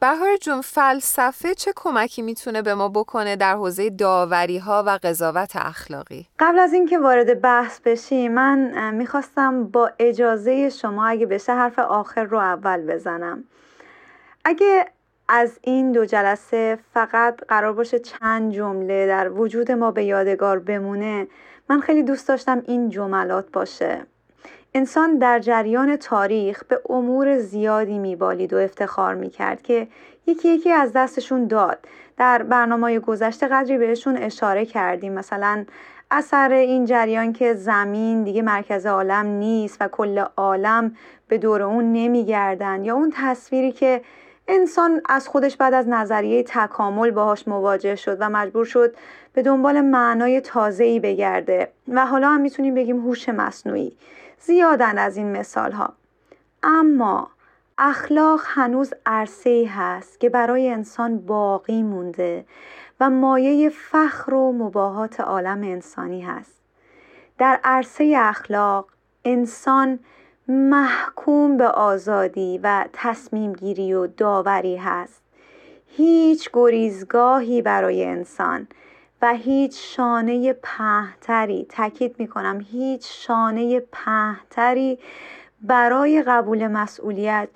بهار 0.00 0.36
جون 0.40 0.60
فلسفه 0.60 1.54
چه 1.54 1.72
کمکی 1.76 2.22
می‌تونه 2.22 2.62
به 2.62 2.74
ما 2.74 2.88
بکنه 2.88 3.36
در 3.36 3.54
حوزه 3.54 3.90
داوری 3.90 4.58
ها 4.58 4.84
و 4.86 4.98
قضاوت 5.02 5.50
اخلاقی؟ 5.54 6.26
قبل 6.38 6.58
از 6.58 6.72
اینکه 6.72 6.98
وارد 6.98 7.40
بحث 7.40 7.80
بشیم 7.84 8.34
من 8.34 8.94
می‌خواستم 8.94 9.64
با 9.64 9.90
اجازه 9.98 10.70
شما 10.70 11.06
اگه 11.06 11.26
بشه 11.26 11.52
حرف 11.52 11.78
آخر 11.78 12.24
رو 12.24 12.38
اول 12.38 12.86
بزنم. 12.86 13.44
اگه 14.44 14.86
از 15.28 15.58
این 15.62 15.92
دو 15.92 16.04
جلسه 16.04 16.78
فقط 16.94 17.40
قرار 17.48 17.72
باشه 17.72 17.98
چند 17.98 18.52
جمله 18.52 19.06
در 19.06 19.30
وجود 19.30 19.72
ما 19.72 19.90
به 19.90 20.04
یادگار 20.04 20.58
بمونه 20.58 21.26
من 21.68 21.80
خیلی 21.80 22.02
دوست 22.02 22.28
داشتم 22.28 22.62
این 22.66 22.88
جملات 22.88 23.52
باشه. 23.52 24.06
انسان 24.74 25.18
در 25.18 25.38
جریان 25.38 25.96
تاریخ 25.96 26.64
به 26.64 26.80
امور 26.88 27.38
زیادی 27.38 27.98
میبالید 27.98 28.52
و 28.52 28.56
افتخار 28.56 29.14
می‌کرد 29.14 29.62
که 29.62 29.88
یکی 30.26 30.48
یکی 30.48 30.70
از 30.70 30.92
دستشون 30.92 31.46
داد. 31.46 31.78
در 32.16 32.42
برنامه 32.42 32.98
گذشته 32.98 33.48
قدری 33.48 33.78
بهشون 33.78 34.16
اشاره 34.16 34.66
کردیم. 34.66 35.12
مثلا 35.12 35.64
اثر 36.10 36.52
این 36.52 36.84
جریان 36.84 37.32
که 37.32 37.54
زمین 37.54 38.24
دیگه 38.24 38.42
مرکز 38.42 38.86
عالم 38.86 39.26
نیست 39.26 39.76
و 39.80 39.88
کل 39.88 40.24
عالم 40.36 40.96
به 41.28 41.38
دور 41.38 41.62
اون 41.62 41.92
نمیگردن 41.92 42.84
یا 42.84 42.94
اون 42.94 43.12
تصویری 43.16 43.72
که 43.72 44.00
انسان 44.48 45.00
از 45.08 45.28
خودش 45.28 45.56
بعد 45.56 45.74
از 45.74 45.88
نظریه 45.88 46.42
تکامل 46.42 47.10
باهاش 47.10 47.48
مواجه 47.48 47.96
شد 47.96 48.16
و 48.20 48.30
مجبور 48.30 48.64
شد 48.64 48.94
به 49.32 49.42
دنبال 49.42 49.80
معنای 49.80 50.40
تازه‌ای 50.40 51.00
بگرده 51.00 51.72
و 51.88 52.06
حالا 52.06 52.28
هم 52.28 52.40
می‌تونیم 52.40 52.74
بگیم 52.74 53.00
هوش 53.00 53.28
مصنوعی. 53.28 53.96
زیادن 54.40 54.98
از 54.98 55.16
این 55.16 55.32
مثال 55.32 55.72
ها 55.72 55.92
اما 56.62 57.30
اخلاق 57.78 58.40
هنوز 58.44 58.94
عرصه 59.06 59.70
هست 59.76 60.20
که 60.20 60.28
برای 60.28 60.70
انسان 60.70 61.18
باقی 61.18 61.82
مونده 61.82 62.44
و 63.00 63.10
مایه 63.10 63.68
فخر 63.68 64.34
و 64.34 64.52
مباهات 64.52 65.20
عالم 65.20 65.62
انسانی 65.62 66.20
هست. 66.20 66.62
در 67.38 67.60
عرصه 67.64 68.14
اخلاق 68.18 68.86
انسان 69.24 69.98
محکوم 70.48 71.56
به 71.56 71.68
آزادی 71.68 72.60
و 72.62 72.84
تصمیم 72.92 73.52
گیری 73.52 73.94
و 73.94 74.06
داوری 74.06 74.76
هست. 74.76 75.22
هیچ 75.86 76.50
گریزگاهی 76.52 77.62
برای 77.62 78.04
انسان 78.04 78.66
و 79.22 79.34
هیچ 79.34 79.96
شانه 79.96 80.52
پهتری 80.52 81.66
تاکید 81.68 82.14
می 82.18 82.28
کنم 82.28 82.66
هیچ 82.70 83.26
شانه 83.26 83.80
پهتری 83.80 84.98
برای 85.60 86.22
قبول 86.22 86.66
مسئولیت 86.66 87.48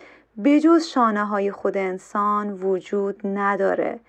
بجز 0.44 0.84
شانه 0.84 1.24
های 1.24 1.50
خود 1.50 1.76
انسان 1.76 2.52
وجود 2.52 3.20
نداره. 3.24 4.00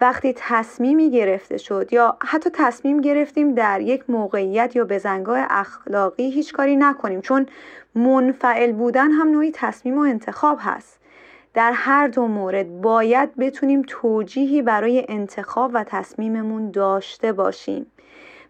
وقتی 0.00 0.34
تصمیمی 0.36 1.10
گرفته 1.10 1.56
شد 1.56 1.92
یا 1.92 2.16
حتی 2.22 2.50
تصمیم 2.52 3.00
گرفتیم 3.00 3.54
در 3.54 3.80
یک 3.80 4.10
موقعیت 4.10 4.76
یا 4.76 4.84
بزنگاه 4.84 5.46
اخلاقی 5.50 6.30
هیچ 6.30 6.52
کاری 6.52 6.76
نکنیم 6.76 7.20
چون 7.20 7.46
منفعل 7.94 8.72
بودن 8.72 9.10
هم 9.10 9.28
نوعی 9.28 9.50
تصمیم 9.54 9.98
و 9.98 10.00
انتخاب 10.00 10.58
هست. 10.60 11.00
در 11.54 11.72
هر 11.72 12.08
دو 12.08 12.26
مورد 12.26 12.80
باید 12.80 13.36
بتونیم 13.36 13.82
توجیهی 13.88 14.62
برای 14.62 15.06
انتخاب 15.08 15.70
و 15.74 15.84
تصمیممون 15.84 16.70
داشته 16.70 17.32
باشیم. 17.32 17.86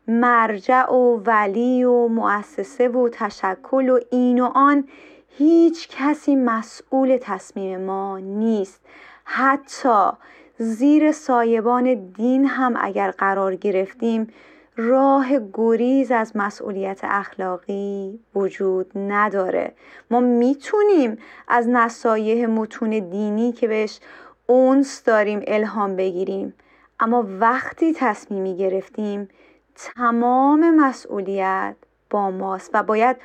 مرجع 0.08 0.92
و 0.92 1.20
ولی 1.26 1.84
و 1.84 2.08
مؤسسه 2.08 2.88
و 2.88 3.08
تشکل 3.12 3.88
و 3.88 4.00
این 4.10 4.40
و 4.40 4.50
آن 4.54 4.88
هیچ 5.28 5.88
کسی 5.88 6.36
مسئول 6.36 7.18
تصمیم 7.20 7.80
ما 7.80 8.18
نیست. 8.18 8.80
حتی 9.24 10.10
زیر 10.58 11.12
سایبان 11.12 11.94
دین 11.94 12.46
هم 12.46 12.74
اگر 12.80 13.10
قرار 13.10 13.54
گرفتیم 13.54 14.26
راه 14.76 15.26
گریز 15.52 16.10
از 16.10 16.32
مسئولیت 16.36 17.00
اخلاقی 17.02 18.20
وجود 18.34 18.92
نداره. 18.96 19.72
ما 20.10 20.20
می‌تونیم 20.20 21.18
از 21.48 21.68
نصایح 21.68 22.46
متون 22.46 22.90
دینی 22.90 23.52
که 23.52 23.68
بهش 23.68 24.00
اونس 24.46 25.02
داریم 25.04 25.42
الهام 25.46 25.96
بگیریم. 25.96 26.54
اما 27.00 27.26
وقتی 27.40 27.92
تصمیمی 27.92 28.56
گرفتیم 28.56 29.28
تمام 29.74 30.76
مسئولیت 30.76 31.76
با 32.10 32.30
ماست 32.30 32.70
و 32.74 32.82
باید 32.82 33.16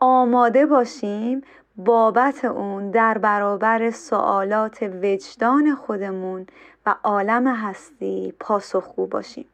آماده 0.00 0.66
باشیم 0.66 1.42
بابت 1.76 2.44
اون 2.44 2.90
در 2.90 3.18
برابر 3.18 3.90
سوالات 3.90 4.82
وجدان 5.02 5.74
خودمون 5.74 6.46
و 6.86 6.94
عالم 7.04 7.46
هستی 7.46 8.34
پاسخگو 8.40 9.06
باشیم. 9.06 9.46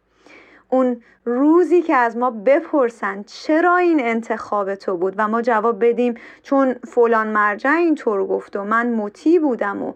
اون 0.75 1.03
روزی 1.25 1.83
که 1.83 1.95
از 1.95 2.17
ما 2.17 2.31
بپرسن 2.31 3.23
چرا 3.23 3.77
این 3.77 4.01
انتخاب 4.01 4.75
تو 4.75 4.97
بود؟ 4.97 5.15
و 5.17 5.29
ما 5.29 5.43
جواب 5.43 5.85
بدیم 5.85 6.15
چون 6.43 6.75
فلان 6.75 7.27
مرجع 7.27 7.71
اینطور 7.71 8.27
گفت 8.27 8.57
و 8.57 8.65
من 8.65 8.93
مطیع 8.93 9.41
بودم 9.41 9.83
و 9.83 9.93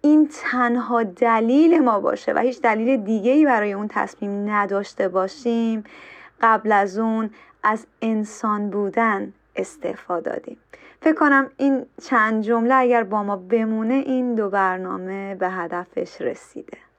این 0.00 0.28
تنها 0.32 1.02
دلیل 1.02 1.78
ما 1.78 2.00
باشه 2.00 2.32
و 2.32 2.38
هیچ 2.38 2.60
دلیل 2.60 2.96
دیگه 2.96 3.32
ای 3.32 3.44
برای 3.44 3.72
اون 3.72 3.88
تصمیم 3.88 4.50
نداشته 4.50 5.08
باشیم 5.08 5.84
قبل 6.40 6.72
از 6.72 6.98
اون 6.98 7.30
از 7.62 7.86
انسان 8.02 8.70
بودن 8.70 9.32
استفاده 9.56 10.30
دادیم. 10.30 10.56
فکر 11.00 11.14
کنم 11.14 11.50
این 11.56 11.86
چند 12.02 12.42
جمله 12.42 12.74
اگر 12.74 13.04
با 13.04 13.22
ما 13.22 13.36
بمونه 13.36 13.94
این 13.94 14.34
دو 14.34 14.50
برنامه 14.50 15.34
به 15.34 15.48
هدفش 15.48 16.20
رسیده. 16.20 16.89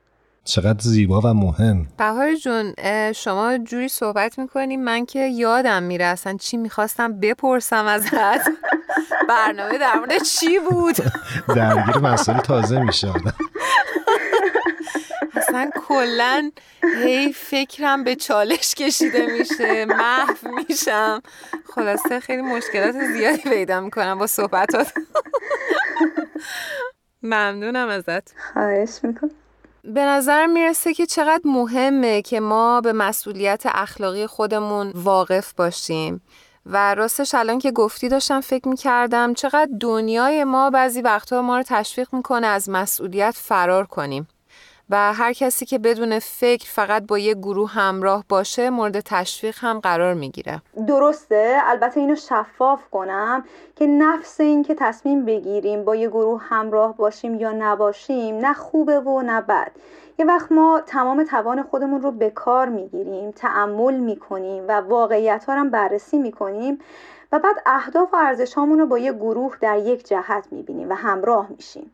چقدر 0.44 0.80
زیبا 0.82 1.22
و 1.22 1.28
مهم. 1.34 1.88
بهار 1.98 2.36
جون 2.36 2.74
شما 3.12 3.58
جوری 3.58 3.88
صحبت 3.88 4.40
می‌کنی 4.40 4.78
من 4.78 5.06
که 5.06 5.20
یادم 5.20 5.84
میره 5.84 6.06
اصلا 6.06 6.38
چی 6.38 6.58
می‌خواستم 6.58 7.20
بپرسم 7.20 7.86
ازت. 7.86 8.12
برنامه 9.30 9.78
در 9.78 9.96
مورد 9.96 10.24
چی 10.24 10.60
بود؟ 10.60 10.96
درگیر 11.56 11.98
مسئله 11.98 12.40
تازه 12.42 12.80
میشه 12.80 13.14
اصلا 15.36 15.70
کلا 15.88 16.52
هی 17.04 17.34
فکرم 17.34 18.04
به 18.04 18.16
چالش 18.16 18.76
کشیده 18.76 19.26
میشه 19.26 19.86
محو 19.86 20.48
میشم. 20.70 21.22
خلاصه 21.76 22.20
خیلی 22.20 22.42
مشکلات 22.42 22.96
زیادی 23.14 23.42
پیدا 23.42 23.82
می‌کنم 23.82 24.18
با 24.18 24.28
صحبتات. 24.28 24.94
ممنونم 27.24 27.90
ازت. 27.90 28.34
خواهش 28.54 29.00
می‌کنم. 29.04 29.32
به 29.84 30.06
نظر 30.06 30.46
می‌رسه 30.46 30.94
که 30.94 31.06
چقدر 31.06 31.42
مهمه 31.46 32.22
که 32.22 32.40
ما 32.40 32.82
به 32.82 32.94
مسئولیت 32.94 33.64
اخلاقی 33.66 34.28
خودمون 34.28 34.92
واقف 34.96 35.54
باشیم. 35.54 36.22
و 36.66 36.96
راستش 36.96 37.36
الان 37.36 37.60
که 37.60 37.72
گفتی 37.72 38.10
داشتم 38.10 38.42
فکر 38.42 38.68
می‌کردم 38.68 39.34
چقدر 39.34 39.70
دنیای 39.80 40.44
ما 40.44 40.70
بعضی 40.70 41.02
وقتها 41.02 41.42
ما 41.42 41.58
رو 41.58 41.64
تشویق 41.68 42.08
می‌کنه 42.14 42.48
از 42.48 42.70
مسئولیت 42.70 43.36
فرار 43.38 43.86
کنیم. 43.86 44.28
و 44.92 45.14
هر 45.14 45.34
کسی 45.34 45.66
که 45.66 45.80
بدون 45.80 46.20
فکر 46.20 46.70
فقط 46.70 47.04
با 47.08 47.18
یه 47.18 47.34
گروه 47.34 47.72
همراه 47.72 48.26
باشه 48.30 48.70
مورد 48.70 49.00
تشویق 49.00 49.58
هم 49.60 49.80
قرار 49.80 50.14
می‌گیره. 50.14 50.62
درسته. 50.88 51.58
البته 51.64 52.00
اینو 52.00 52.16
شفاف 52.16 52.90
کنم 52.92 53.44
که 53.76 53.88
نفس 53.88 54.40
این 54.40 54.64
که 54.64 54.76
تصمیم 54.76 55.26
بگیریم 55.26 55.86
با 55.86 55.96
یه 55.96 56.08
گروه 56.08 56.42
همراه 56.44 56.98
باشیم 56.98 57.40
یا 57.40 57.52
نباشیم 57.52 58.38
نه 58.38 58.54
خوبه 58.54 59.00
و 59.00 59.22
نه 59.22 59.42
بد. 59.42 59.72
یه 60.20 60.26
وقت 60.26 60.52
ما 60.52 60.82
تمام 60.86 61.24
توان 61.24 61.64
خودمون 61.64 62.02
رو 62.02 62.12
به 62.12 62.30
کار 62.30 62.70
می‌گیریم 62.70 63.32
تعمل 63.32 63.98
می‌کنیم 63.98 64.64
و 64.68 64.72
واقعیت 64.72 65.46
ها 65.46 65.56
رو 65.56 65.70
بررسی 65.70 66.18
می‌کنیم 66.18 66.80
و 67.32 67.40
بعد 67.40 67.56
اهداف 67.66 68.14
و 68.14 68.18
ارزش 68.18 68.58
رو 68.58 68.86
با 68.86 68.98
یه 68.98 69.14
گروه 69.14 69.56
در 69.62 69.78
یک 69.78 70.08
جهت 70.08 70.48
می‌بینیم 70.52 70.90
و 70.90 70.94
همراه 70.94 71.48
میشیم. 71.58 71.92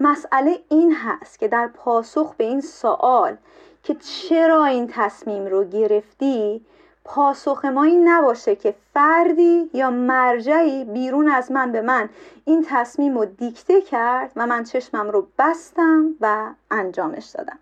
مسئله 0.00 0.58
این 0.68 0.94
هست 0.94 1.38
که 1.38 1.48
در 1.48 1.66
پاسخ 1.66 2.34
به 2.34 2.44
این 2.44 2.60
سوال 2.60 3.36
که 3.82 3.94
چرا 3.94 4.64
این 4.64 4.88
تصمیم 4.92 5.46
رو 5.46 5.64
گرفتی 5.64 6.60
پاسخ 7.04 7.64
ما 7.64 7.84
این 7.84 8.08
نباشه 8.08 8.56
که 8.56 8.74
فردی 8.94 9.70
یا 9.72 9.90
مرجعی 9.90 10.84
بیرون 10.84 11.28
از 11.28 11.52
من 11.52 11.72
به 11.72 11.80
من 11.80 12.08
این 12.44 12.66
تصمیم 12.68 13.18
رو 13.18 13.24
دیکته 13.24 13.80
کرد 13.80 14.32
و 14.36 14.46
من 14.46 14.64
چشمم 14.64 15.10
رو 15.10 15.26
بستم 15.38 16.14
و 16.20 16.50
انجامش 16.70 17.26
دادم. 17.26 17.58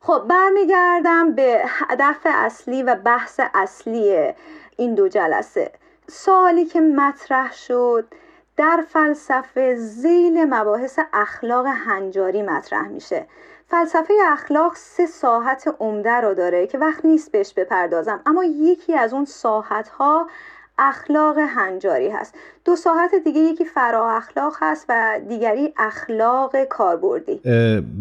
خب 0.00 0.18
برمیگردم 0.28 1.32
به 1.32 1.62
هدف 1.66 2.20
اصلی 2.24 2.82
و 2.82 2.94
بحث 2.94 3.40
اصلی 3.54 4.32
این 4.76 4.94
دو 4.94 5.08
جلسه. 5.08 5.72
سوالی 6.08 6.64
که 6.64 6.80
مطرح 6.80 7.52
شد 7.52 8.04
در 8.60 8.84
فلسفه 8.88 9.74
زیل 9.74 10.44
مباحث 10.44 10.98
اخلاق 11.12 11.66
هنجاری 11.66 12.42
مطرح 12.42 12.88
میشه. 12.88 13.26
فلسفه 13.68 14.14
اخلاق 14.26 14.74
سه 14.74 15.06
ساحت 15.06 15.74
عمده 15.80 16.12
رو 16.12 16.34
داره 16.34 16.66
که 16.66 16.78
وقت 16.78 17.04
نیست 17.04 17.32
بهش 17.32 17.54
بپردازم 17.54 18.20
اما 18.26 18.44
یکی 18.44 18.94
از 18.94 19.12
اون 19.12 19.24
ساحت 19.24 19.88
ها 19.88 20.28
اخلاق 20.80 21.38
هنجاری 21.38 22.08
هست. 22.08 22.34
دو 22.64 22.76
ساحت 22.76 23.10
دیگه 23.24 23.40
یکی 23.40 23.64
فرا 23.64 24.16
اخلاق 24.16 24.54
هست 24.60 24.86
و 24.88 25.20
دیگری 25.28 25.74
اخلاق 25.78 26.64
کاربردی. 26.64 27.40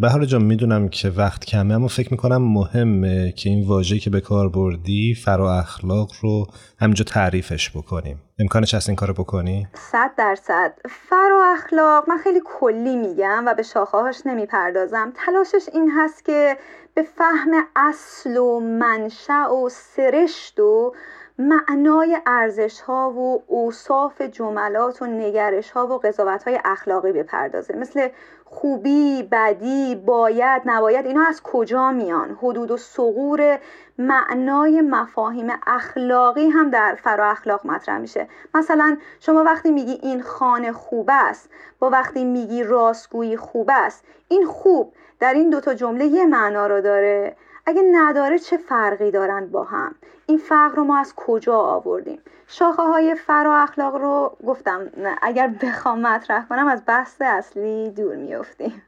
بهار 0.02 0.26
جان 0.26 0.44
می‌دونم 0.44 0.90
که 0.90 1.10
وقت 1.10 1.46
کمه 1.46 1.74
اما 1.74 1.88
فکر 1.88 2.08
می‌کنم 2.12 2.42
مهمه 2.42 3.32
که 3.32 3.50
این 3.50 3.68
واژه 3.68 4.00
که 4.00 4.10
به 4.10 4.22
کار 4.22 4.50
بردی 4.50 5.16
فرا 5.26 5.54
اخلاق 5.54 6.10
رو 6.22 6.48
همینجا 6.80 7.06
تعریفش 7.06 7.78
بکنیم. 7.78 8.22
امکانش 8.40 8.74
هست 8.74 8.90
این 8.90 8.96
کارو 8.96 9.14
بکنی؟ 9.14 9.68
صد 9.74 10.12
درصد. 10.18 10.74
فرا 10.90 11.54
اخلاق 11.54 12.10
من 12.10 12.18
خیلی 12.18 12.42
کلی 12.46 12.96
میگم 12.96 13.44
و 13.48 13.54
به 13.54 13.64
شاخهاش 13.64 14.22
نمی‌پردازم. 14.26 15.14
تلاشش 15.16 15.70
این 15.74 15.92
هست 15.98 16.26
که 16.26 16.58
به 16.94 17.04
فهم 17.04 17.52
اصل 17.76 18.38
و 18.38 18.60
منشأ 18.60 19.50
و 19.54 19.70
سرشت 19.70 20.60
و 20.60 20.94
معنای 21.40 22.18
ارزش 22.26 22.82
ها 22.82 23.12
و 23.12 23.44
اوصاف 23.48 24.22
جملات 24.22 25.02
و 25.02 25.06
نگرش 25.06 25.72
ها 25.72 25.88
و 25.88 25.98
قضاوت 25.98 26.44
های 26.44 26.60
اخلاقی 26.66 27.12
بپردازه. 27.12 27.76
مثل 27.76 28.10
خوبی، 28.46 29.30
بدی، 29.32 29.96
باید، 29.96 30.62
نباید 30.66 31.06
اینا 31.06 31.26
از 31.28 31.42
کجا 31.44 31.92
میان؟ 31.92 32.38
حدود 32.42 32.72
و 32.72 32.78
سغور 32.78 33.60
معنای 33.98 34.82
مفاهیم 34.82 35.48
اخلاقی 35.68 36.50
هم 36.50 36.70
در 36.70 36.98
فرا 37.04 37.32
اخلاق 37.32 37.66
مطرح 37.66 37.98
میشه. 37.98 38.28
مثلا 38.54 38.98
شما 39.20 39.44
وقتی 39.44 39.72
میگی 39.72 40.00
این 40.02 40.22
خانه 40.22 40.72
خوب 40.72 41.10
است 41.14 41.50
با 41.80 41.90
وقتی 41.90 42.26
میگی 42.26 42.64
راستگویی 42.64 43.38
خوب 43.38 43.70
است 43.74 44.04
این 44.28 44.46
خوب 44.46 44.94
در 45.20 45.34
این 45.34 45.50
دوتا 45.50 45.74
جمله 45.74 46.06
یه 46.06 46.26
معنا 46.26 46.68
رو 46.68 46.82
داره. 46.82 47.36
اگه 47.70 47.82
نداره 47.92 48.40
چه 48.40 48.58
فرقی 48.58 49.12
دارن 49.12 49.48
با 49.48 49.64
هم؟ 49.64 49.96
این 50.26 50.38
فرق 50.38 50.76
رو 50.76 50.84
ما 50.84 51.00
از 51.00 51.14
کجا 51.16 51.58
آوردیم؟ 51.58 52.20
شاخه 52.48 52.82
های 52.84 53.16
فرا 53.16 53.58
اخلاق 53.58 53.96
رو 53.96 54.38
گفتم 54.48 54.82
اگر 55.22 55.48
بخوام 55.48 56.02
مطرح 56.02 56.46
کنم 56.48 56.68
از 56.68 56.82
بحث 56.86 57.22
اصلی 57.22 57.90
دور 57.90 58.16
میفتیم 58.16 58.82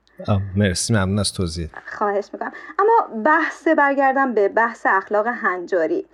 مرسی. 0.55 0.93
ممنون 0.93 1.19
از 1.19 1.33
توضیح. 1.33 1.69
خواهش 1.85 2.29
می‌کنم. 2.33 2.51
اما 2.79 3.23
بحث 3.23 3.67
برگردم 3.67 4.33
به 4.33 4.49
بحث 4.49 4.85
اخلاق 4.85 5.27
هنجاری. 5.27 6.05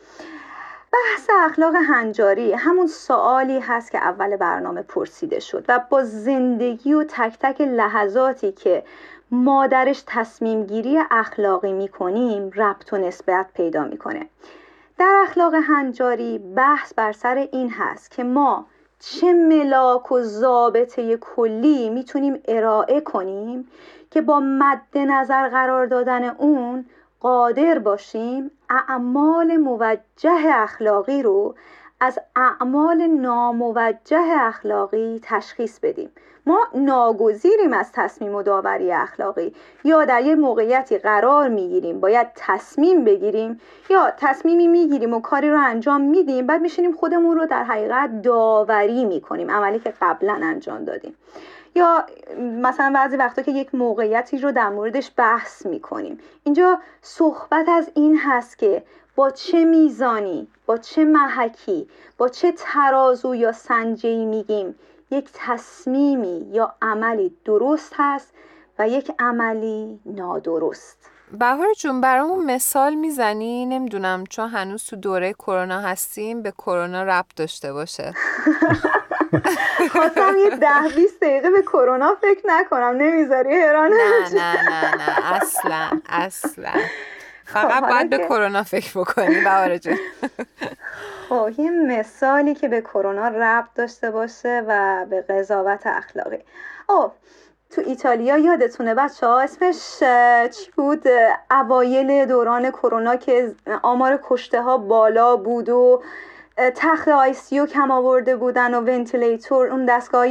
بحث 0.93 1.29
اخلاق 1.45 1.75
هنجاری 1.75 2.53
همون 2.53 2.87
سوالی 2.87 3.59
هست 3.59 3.91
که 3.91 3.97
اول 3.97 4.35
برنامه 4.35 4.81
پرسیده 4.81 5.39
شد 5.39 5.65
و 5.67 5.79
با 5.89 6.03
زندگی 6.03 6.93
و 6.93 7.03
تک 7.03 7.37
تک 7.39 7.61
لحظاتی 7.61 8.51
که 8.51 8.83
ما 9.31 9.67
درش 9.67 10.03
تصمیم 10.07 10.63
گیری 10.63 10.99
اخلاقی 11.11 11.73
می‌کنیم 11.73 12.51
ربط 12.55 12.93
و 12.93 12.97
نسبت 12.97 13.45
پیدا 13.53 13.83
می‌کنه. 13.83 14.27
در 14.97 15.23
اخلاق 15.27 15.53
هنجاری 15.53 16.37
بحث 16.37 16.93
بر 16.93 17.11
سر 17.11 17.47
این 17.51 17.69
هست 17.69 18.11
که 18.11 18.23
ما 18.23 18.65
چه 18.99 19.33
ملاک 19.33 20.11
و 20.11 20.21
ضابطه 20.21 21.17
کلی 21.17 21.89
می‌تونیم 21.89 22.39
ارائه 22.47 23.01
کنیم 23.01 23.67
که 24.11 24.21
با 24.21 24.39
مد 24.39 24.97
نظر 24.97 25.49
قرار 25.49 25.85
دادن 25.85 26.23
اون 26.23 26.85
قادر 27.19 27.79
باشیم 27.79 28.51
اعمال 28.69 29.57
موجه 29.57 30.41
اخلاقی 30.45 31.23
رو 31.23 31.55
از 31.99 32.19
اعمال 32.35 33.07
ناموجه 33.07 34.35
اخلاقی 34.39 35.19
تشخیص 35.23 35.79
بدیم. 35.79 36.09
ما 36.47 36.59
ناگزیریم 36.73 37.73
از 37.73 37.91
تصمیم 37.91 38.35
و 38.35 38.43
داوری 38.43 38.91
اخلاقی 38.91 39.53
یا 39.83 40.05
در 40.05 40.21
یه 40.21 40.35
موقعیتی 40.35 40.97
قرار 40.97 41.49
می‌گیریم 41.49 41.99
باید 41.99 42.27
تصمیم 42.35 43.03
بگیریم 43.03 43.61
یا 43.89 44.11
تصمیمی 44.17 44.67
می‌گیریم 44.67 45.13
و 45.13 45.21
کاری 45.21 45.49
رو 45.49 45.59
انجام 45.61 46.01
میدیم 46.01 46.47
بعد 46.47 46.61
میشینیم 46.61 46.91
خودمون 46.91 47.37
رو 47.37 47.45
در 47.45 47.63
حقیقت 47.63 48.21
داوری 48.21 49.05
می‌کنیم 49.05 49.51
عملی 49.51 49.79
که 49.79 49.93
قبلا 50.01 50.39
انجام 50.43 50.83
دادیم. 50.85 51.15
یا 51.75 52.05
مثلا 52.37 52.91
بعضی 52.95 53.17
وقتا 53.17 53.41
که 53.41 53.51
یک 53.51 53.75
موقعیتی 53.75 54.37
رو 54.37 54.51
در 54.51 54.69
موردش 54.69 55.11
بحث 55.17 55.65
می‌کنیم. 55.65 56.19
اینجا 56.43 56.79
صحبت 57.01 57.69
از 57.69 57.91
این 57.95 58.17
هست 58.17 58.57
که 58.57 58.83
با 59.15 59.29
چه 59.29 59.65
میزانی 59.65 60.47
با 60.65 60.77
چه 60.77 61.05
محکی 61.05 61.87
با 62.17 62.29
چه 62.29 62.53
ترازو 62.57 63.35
یا 63.35 63.51
سنجی 63.51 64.25
میگیم؟ 64.25 64.75
یک 65.11 65.29
تصمیمی 65.33 66.47
یا 66.51 66.75
عملی 66.81 67.37
درست 67.45 67.93
هست 67.97 68.33
و 68.79 68.87
یک 68.87 69.11
عملی 69.19 69.99
نادرست. 70.05 70.97
بهار 71.31 71.73
جون 71.73 72.01
برامون 72.01 72.45
مثال 72.45 72.93
می‌زنی؟ 72.93 73.65
نمی‌دونم 73.65 74.23
چون 74.29 74.49
هنوز 74.49 74.83
تو 74.83 74.95
دوره 74.95 75.33
کرونا 75.33 75.79
هستیم 75.79 76.41
به 76.41 76.51
کرونا 76.51 77.03
ربط 77.03 77.35
داشته 77.35 77.73
باشه. 77.73 78.13
خواستم 79.91 80.33
یه 80.37 80.49
ده 80.49 80.95
بیست 80.95 81.21
دقیقه 81.21 81.49
به 81.49 81.61
کرونا 81.61 82.15
فکر 82.21 82.41
نکنم. 82.45 82.95
نمی‌ذاری؟ 82.97 83.55
هرانه 83.55 83.95
نه 83.95 84.33
نه 84.33 84.69
نه 84.69 84.95
نه. 84.95 85.33
اصلا 85.33 85.89
اصلا. 86.09 86.71
فقط 87.47 87.83
خب، 87.83 87.89
باید 87.89 88.09
به 88.09 88.17
کرونا 88.17 88.63
فکر 88.63 88.99
بکنی 88.99 89.41
بهار 89.43 89.77
جون. 89.77 89.97
خب 91.29 91.49
یه 91.57 91.69
مثالی 91.71 92.55
که 92.55 92.67
به 92.67 92.81
کرونا 92.81 93.27
ربط 93.27 93.73
داشته 93.75 94.11
باشه 94.11 94.63
و 94.67 95.05
به 95.09 95.21
قضاوت 95.21 95.87
اخلاقی. 95.87 96.39
او 96.89 97.11
تو 97.69 97.81
ایتالیا 97.85 98.37
یادتونه 98.37 98.95
بچه 98.95 99.27
ها 99.27 99.41
اسمش 99.41 99.99
چی 100.49 100.71
بود؟ 100.75 101.03
اوایل 101.51 102.25
دوران 102.25 102.71
کرونا 102.71 103.15
که 103.15 103.55
آمار 103.81 104.19
کشته 104.23 104.61
ها 104.61 104.77
بالا 104.77 105.35
بود 105.35 105.69
و 105.69 106.01
تخت 106.75 107.07
ICU 107.07 107.65
کم 107.65 107.91
آورده 107.91 108.35
بودن 108.35 108.73
و 108.73 108.81
ventilator 108.81 109.67
اون 109.67 109.85
دستگاه 109.85 110.27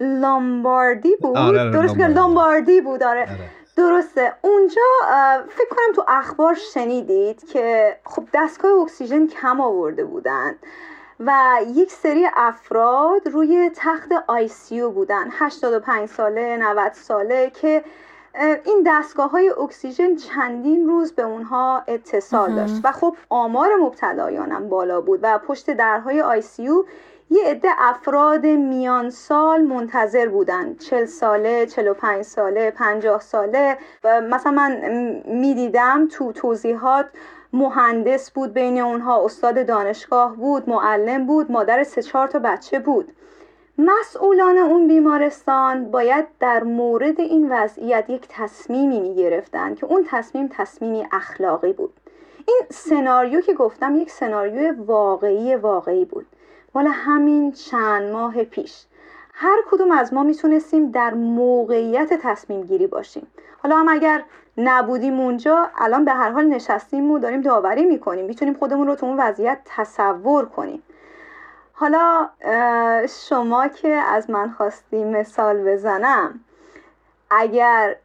لومباردی 0.00 1.16
بود؟ 1.16 1.36
آره 1.36 1.70
درست 1.70 1.96
که 1.96 2.06
لومباردی 2.06 2.80
بود 2.80 3.02
آره. 3.02 3.20
آره. 3.20 3.57
درسته. 3.78 4.32
اونجا 4.42 4.82
فکر 5.48 5.68
کنم 5.70 5.94
تو 5.94 6.04
اخبار 6.08 6.54
شنیدید 6.54 7.46
که 7.46 7.96
خب 8.04 8.24
دستگاه 8.34 8.72
اکسیژن 8.72 9.26
کم 9.26 9.60
آورده 9.60 10.04
بودن 10.04 10.54
و 11.20 11.60
یک 11.74 11.92
سری 11.92 12.26
افراد 12.36 13.28
روی 13.28 13.70
تخت 13.74 14.08
ICU 14.26 14.90
بودن. 14.90 15.28
85 15.30 16.08
ساله 16.08 16.56
90 16.56 16.92
ساله 16.92 17.50
که 17.50 17.84
این 18.64 18.82
دستگاه 18.86 19.30
های 19.30 19.48
اکسیژن 19.48 20.16
چندین 20.16 20.86
روز 20.86 21.12
به 21.12 21.22
اونها 21.22 21.82
اتصال 21.88 22.54
داشت. 22.54 22.80
و 22.84 22.92
خب 22.92 23.16
آمار 23.28 23.76
مبتلایانم 23.76 24.68
بالا 24.68 25.00
بود 25.00 25.20
و 25.22 25.38
پشت 25.38 25.70
درهای 25.70 26.22
ICU 26.22 26.84
یه 27.30 27.44
عده 27.44 27.68
افراد 27.78 28.46
میان 28.46 29.10
سال 29.10 29.62
منتظر 29.62 30.28
بودن. 30.28 30.74
چل 30.74 31.04
ساله 31.04 31.66
چل 31.66 31.88
و 31.88 31.94
پنج 31.94 32.22
ساله 32.22 32.70
پنجاه 32.70 33.20
ساله. 33.20 33.78
و 34.04 34.20
مثلا 34.20 34.52
من 34.52 34.72
می‌دیدم 35.26 36.08
تو 36.10 36.32
توضیحات 36.32 37.06
مهندس 37.52 38.30
بود 38.30 38.52
بین 38.52 38.78
اونها 38.78 39.24
استاد 39.24 39.66
دانشگاه 39.66 40.36
بود 40.36 40.68
معلم 40.68 41.26
بود 41.26 41.52
مادر 41.52 41.84
سه 41.84 42.02
چهار 42.02 42.28
تا 42.28 42.38
بچه 42.38 42.78
بود. 42.78 43.12
مسئولان 43.78 44.58
اون 44.58 44.88
بیمارستان 44.88 45.90
باید 45.90 46.26
در 46.40 46.64
مورد 46.64 47.20
این 47.20 47.52
وضعیت 47.52 48.10
یک 48.10 48.26
تصمیمی 48.28 49.00
می 49.00 49.14
گرفتن 49.14 49.74
که 49.74 49.86
اون 49.86 50.06
تصمیم 50.08 50.48
تصمیمی 50.52 51.06
اخلاقی 51.12 51.72
بود. 51.72 51.92
این 52.48 52.62
سناریو 52.70 53.40
که 53.40 53.54
گفتم 53.54 53.96
یک 53.96 54.10
سناریو 54.10 54.74
واقعی 54.84 55.54
واقعی 55.54 56.04
بود. 56.04 56.26
مال 56.74 56.86
همین 56.86 57.52
چند 57.52 58.12
ماه 58.12 58.44
پیش. 58.44 58.84
هر 59.34 59.58
کدوم 59.70 59.90
از 59.90 60.14
ما 60.14 60.22
می‌تونستیم 60.22 60.90
در 60.90 61.14
موقعیت 61.14 62.14
تصمیم 62.22 62.62
گیری 62.62 62.86
باشیم. 62.86 63.26
حالا 63.62 63.76
هم 63.76 63.88
اگر 63.88 64.22
نبودیم 64.56 65.20
اونجا 65.20 65.70
الان 65.78 66.04
به 66.04 66.12
هر 66.12 66.30
حال 66.30 66.44
نشستیم 66.44 67.10
و 67.10 67.18
داریم 67.18 67.40
داوری 67.40 67.84
می‌کنیم. 67.84 68.24
می‌تونیم 68.26 68.54
خودمون 68.54 68.86
رو 68.86 68.94
تو 68.94 69.06
اون 69.06 69.20
وضعیت 69.20 69.58
تصور 69.64 70.44
کنیم. 70.46 70.82
حالا 71.72 72.28
شما 73.28 73.68
که 73.68 73.88
از 73.88 74.30
من 74.30 74.50
خواستی 74.50 75.04
مثال 75.04 75.64
بزنم 75.64 76.40
اگر 77.30 77.96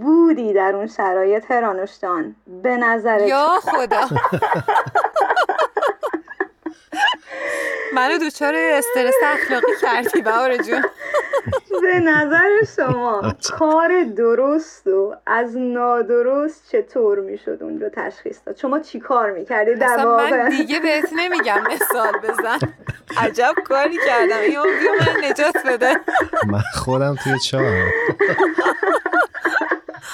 بودی 0.00 0.52
در 0.52 0.76
اون 0.76 0.86
شرایط 0.86 1.50
هرانوشتان 1.50 2.34
به 2.62 2.76
نظر 2.76 3.20
یا 3.20 3.48
خدا. 3.62 4.00
منو 7.96 8.18
دوچار 8.18 8.54
استرس 8.56 9.14
اخلاقی 9.24 9.72
کردی 9.82 10.22
بهار 10.22 10.56
جون. 10.56 10.84
به 11.82 11.98
نظر 11.98 12.64
شما 12.76 13.34
کار 13.58 14.04
درست 14.16 14.86
و 14.86 15.16
از 15.26 15.56
نادرست 15.56 16.72
چطور 16.72 17.20
می‌شد 17.20 17.58
اونجا 17.60 17.88
تشخیص 17.88 18.38
داد؟ 18.46 18.56
شما 18.56 18.78
چی 18.78 19.00
کار 19.00 19.30
می‌کردی 19.30 19.74
در 19.74 20.06
واقع 20.06 20.30
من 20.30 20.48
دیگه 20.48 20.80
بهت 20.80 21.08
نمیگم 21.16 21.60
مثال 21.70 22.12
بزن. 22.22 22.58
عجب 23.16 23.54
کاری 23.64 23.98
کردم. 24.06 24.38
این 24.38 24.58
من 24.58 25.30
نجات 25.30 25.56
بده. 25.66 25.96
من 26.46 26.62
خودم 26.74 27.16
توی 27.24 27.38
چاه 27.38 27.62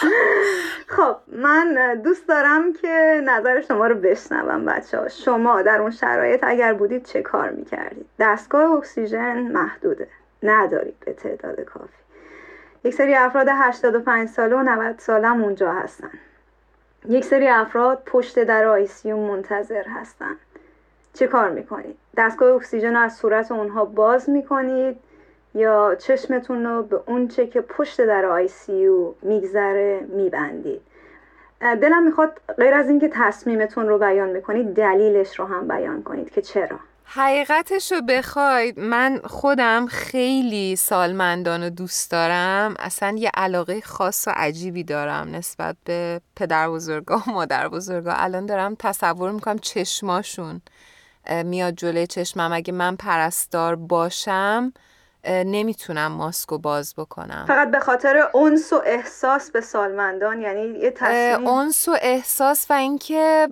خب 0.97 1.17
من 1.27 2.01
دوست 2.05 2.29
دارم 2.29 2.73
که 2.73 3.23
نظر 3.25 3.61
شما 3.61 3.87
رو 3.87 3.95
بشنوم 3.95 4.65
بچه 4.65 4.99
ها. 4.99 5.09
شما 5.09 5.63
در 5.63 5.81
اون 5.81 5.91
شرایط 5.91 6.41
اگر 6.43 6.73
بودید 6.73 7.05
چه 7.05 7.23
کار 7.23 7.51
می‌کردید؟ 7.51 8.07
دستگاه 8.19 8.71
اکسیژن 8.71 9.39
محدوده. 9.39 10.09
ندارید 10.43 10.95
به 11.01 11.13
تعداد 11.13 11.61
کافی. 11.61 12.03
یک 12.85 12.95
سری 12.95 13.15
افراد 13.15 13.47
85 13.51 14.29
ساله 14.29 14.57
و 14.57 14.63
90 14.63 14.99
ساله 14.99 15.29
هم 15.29 15.43
اونجا 15.45 15.73
هستن. 15.73 16.11
یک 17.09 17.25
سری 17.25 17.49
افراد 17.49 18.03
پشت 18.07 18.45
در 18.45 18.65
ICU 18.65 19.07
م 19.07 19.21
منتظر 19.21 19.85
هستن. 19.89 20.37
چه 21.15 21.27
کار 21.27 21.51
می‌کنید؟ 21.51 21.97
دستگاه 22.17 22.55
اکسیژن 22.55 22.97
رو 22.97 23.01
از 23.01 23.17
صورت 23.17 23.53
اونها 23.53 23.85
باز 23.85 24.31
می‌کنید؟ 24.31 24.97
یا 25.55 25.95
چشمتون 25.95 26.65
رو 26.65 26.83
به 26.83 27.01
اونچه 27.07 27.47
که 27.47 27.61
پشت 27.61 28.01
در 28.01 28.25
ICU 28.25 29.15
میگذره 29.23 30.07
میبندید. 30.17 30.81
دلم 31.61 32.03
می‌خواد 32.03 32.41
غیر 32.59 32.75
از 32.75 32.89
اینکه 32.89 33.11
تصمیمتون 33.13 33.89
رو 33.89 33.99
بیان 33.99 34.29
می‌کنید 34.29 34.75
دلیلش 34.75 35.39
رو 35.39 35.47
هم 35.47 35.69
بیان 35.69 36.03
کنید 36.03 36.31
که 36.31 36.43
چرا. 36.43 36.79
حقیقتش 37.05 37.93
رو 37.93 38.01
بخواید 38.09 38.81
من 38.81 39.21
خودم 39.25 39.87
خیلی 39.87 40.77
سالمندان 40.77 41.63
رو 41.63 41.71
دوست 41.71 42.11
دارم. 42.11 42.75
اصلا 42.79 43.15
یه 43.19 43.31
علاقه 43.35 43.81
خاص 43.81 44.29
و 44.29 44.33
عجیبی 44.37 44.85
دارم 44.85 45.35
نسبت 45.35 45.77
به 45.85 46.21
پدر 46.37 46.69
بزرگا 46.69 47.17
و 47.17 47.31
مادر 47.31 47.69
بزرگا 47.69 48.13
الان 48.13 48.47
دارم 48.47 48.77
تصور 48.79 49.31
می‌کنم 49.31 49.59
چشماشون 49.59 50.61
میاد 51.45 51.75
جلوی 51.75 52.07
چشمم. 52.07 52.53
اگه 52.53 52.73
من 52.73 52.97
پرستار 52.97 53.77
باشم 53.77 54.73
نمی‌تونم 55.25 56.13
ماسکو 56.13 56.59
باز 56.59 56.95
بکنم. 56.97 57.45
فقط 57.49 57.71
به 57.71 57.81
خاطر 57.81 58.29
اونس 58.33 58.73
و 58.73 58.83
احساس 58.87 59.51
به 59.51 59.61
سالمندان 59.61 60.41
یعنی 60.41 60.79
یه 60.79 60.91
تصمیم 60.91 61.49
اونس 61.49 61.89
و 61.89 61.97
احساس 62.03 62.67
و 62.71 62.73
اینکه 62.73 63.49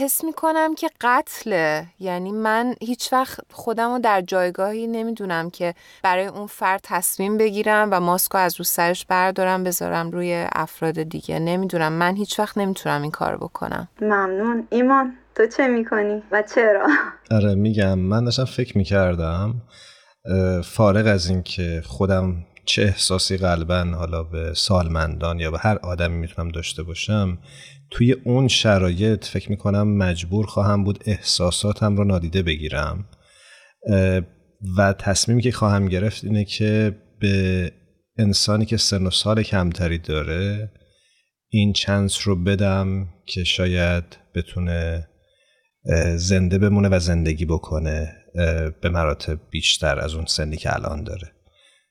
حس 0.00 0.24
می‌کنم 0.24 0.74
که 0.74 0.90
قتله. 1.00 1.86
یعنی 1.98 2.32
من 2.32 2.74
هیچ 2.80 3.12
وقت 3.12 3.40
خودم 3.52 3.92
رو 3.92 3.98
در 3.98 4.20
جایگاهی 4.20 4.86
نمی‌دونم 4.86 5.50
که 5.50 5.74
برای 6.02 6.26
اون 6.26 6.46
فرد 6.46 6.80
تصمیم 6.82 7.38
بگیرم 7.38 7.88
و 7.92 8.00
ماسکو 8.00 8.38
از 8.38 8.54
رو 8.58 8.64
سرش 8.64 9.06
بردارم 9.06 9.64
بذارم 9.64 10.10
روی 10.10 10.46
افراد 10.52 11.02
دیگه. 11.02 11.38
نمی‌دونم. 11.38 11.92
من 11.92 12.16
هیچ 12.16 12.40
وقت 12.40 12.58
نمی‌تونم 12.58 13.02
این 13.02 13.10
کار 13.10 13.36
بکنم. 13.36 13.88
ممنون. 14.00 14.68
ایمان 14.70 15.16
تو 15.34 15.46
چه 15.46 15.66
می‌کنی 15.66 16.22
و 16.32 16.42
چرا؟ 16.42 16.86
آره 17.30 17.54
میگم. 17.54 17.98
من 17.98 18.24
داشتم 18.24 18.44
فکر 18.44 18.78
می‌کردم 18.78 19.54
فارغ 20.64 21.06
از 21.06 21.30
اینکه 21.30 21.82
خودم 21.84 22.44
چه 22.64 22.82
احساسی 22.82 23.36
قلبا 23.36 23.84
حالا 23.84 24.22
به 24.22 24.54
سالمندان 24.54 25.40
یا 25.40 25.50
به 25.50 25.58
هر 25.58 25.78
آدمی 25.82 26.16
می‌تونم 26.16 26.48
داشته 26.48 26.82
باشم 26.82 27.38
توی 27.90 28.12
اون 28.12 28.48
شرایط 28.48 29.24
فکر 29.24 29.50
می‌کنم 29.50 29.96
مجبور 29.96 30.46
خواهم 30.46 30.84
بود 30.84 31.04
احساساتم 31.06 31.96
رو 31.96 32.04
نادیده 32.04 32.42
بگیرم. 32.42 33.04
و 34.78 34.92
تصمیمی 34.92 35.42
که 35.42 35.52
خواهم 35.52 35.88
گرفت 35.88 36.24
اینه 36.24 36.44
که 36.44 36.96
به 37.20 37.72
انسانی 38.18 38.66
که 38.66 38.76
سن 38.76 39.06
و 39.06 39.10
سال 39.10 39.42
کمتری 39.42 39.98
داره 39.98 40.72
این 41.48 41.72
چانس 41.72 42.18
رو 42.24 42.44
بدم 42.44 43.08
که 43.26 43.44
شاید 43.44 44.04
بتونه 44.34 45.08
زنده 46.16 46.58
بمونه 46.58 46.88
و 46.88 46.98
زندگی 46.98 47.44
بکنه. 47.44 48.16
به 48.82 48.88
مراتب 48.88 49.38
بیشتر 49.50 49.98
از 49.98 50.14
اون 50.14 50.26
سنی 50.26 50.56
که 50.56 50.74
الان 50.74 51.04
داره. 51.04 51.32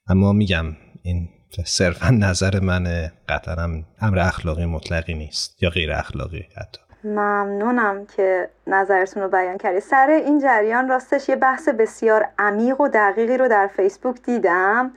اما 0.07 0.33
میگم 0.33 0.65
این 1.03 1.29
صرفا 1.65 2.09
نظر 2.09 2.59
من 2.59 3.11
قطعا 3.29 3.83
امر 4.01 4.19
اخلاقی 4.19 4.65
مطلقی 4.65 5.13
نیست 5.13 5.63
یا 5.63 5.69
غیر 5.69 5.91
اخلاقی 5.91 6.45
حتی. 6.57 6.81
ممنونم 7.03 8.05
که 8.05 8.49
نظرتون 8.67 9.23
رو 9.23 9.29
بیان 9.29 9.57
کردی. 9.57 9.79
سر 9.79 10.21
این 10.25 10.39
جریان 10.39 10.89
راستش 10.89 11.29
یه 11.29 11.35
بحث 11.35 11.69
بسیار 11.69 12.25
عمیق 12.39 12.81
و 12.81 12.87
دقیقی 12.87 13.37
رو 13.37 13.47
در 13.47 13.69
فیسبوک 13.75 14.21
دیدم 14.25 14.91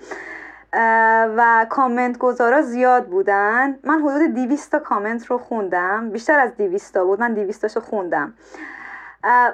و 1.37 1.67
کامنت 1.71 2.19
گذارا 2.19 2.63
زیاد 2.63 3.07
بودن. 3.07 3.79
من 3.85 4.03
حدود 4.03 4.35
200 4.35 4.73
تا 4.73 4.79
کامنت 4.79 5.27
رو 5.27 5.39
خوندم. 5.39 6.11
بیشتر 6.11 6.39
از 6.39 6.57
200 6.57 6.95
تا 6.95 7.05
بود. 7.05 7.21
من 7.21 7.35
200 7.35 7.77
رو 7.77 7.83
خوندم. 7.83 8.35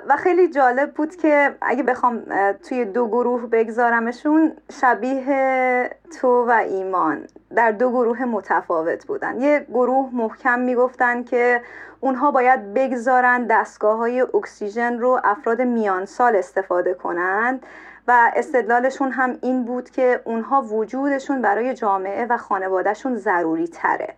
و 0.09 0.17
خیلی 0.19 0.49
جالب 0.49 0.95
بود 0.95 1.17
که 1.17 1.55
اگه 1.61 1.83
بخوام 1.83 2.23
توی 2.69 2.85
دو 2.85 3.09
گروه 3.09 3.47
بگذارمشون 3.47 4.53
شبیه 4.81 5.91
تو 6.21 6.45
و 6.49 6.51
ایمان 6.51 7.27
در 7.57 7.71
دو 7.71 7.91
گروه 7.91 8.25
متفاوت 8.25 9.07
بودن. 9.07 9.41
یه 9.41 9.67
گروه 9.69 10.11
محکم 10.13 10.59
می‌گفتن 10.59 11.23
که 11.23 11.63
اونها 12.01 12.31
باید 12.31 12.75
بگذارن 12.75 13.47
دستگاه 13.47 13.97
های 13.99 14.21
اکسیژن 14.21 14.99
رو 14.99 15.21
افراد 15.25 15.63
میان 15.63 16.05
سال 16.05 16.37
استفاده 16.37 16.95
کنند 16.95 17.67
و 18.09 18.33
استدلالشون 18.37 19.11
هم 19.11 19.39
این 19.43 19.65
بود 19.65 19.91
که 19.91 20.21
اونها 20.25 20.63
وجودشون 20.63 21.43
برای 21.43 21.75
جامعه 21.75 22.27
و 22.27 22.37
خانوادهشون 22.37 23.17
ضروری 23.17 23.69
تره 23.69 24.15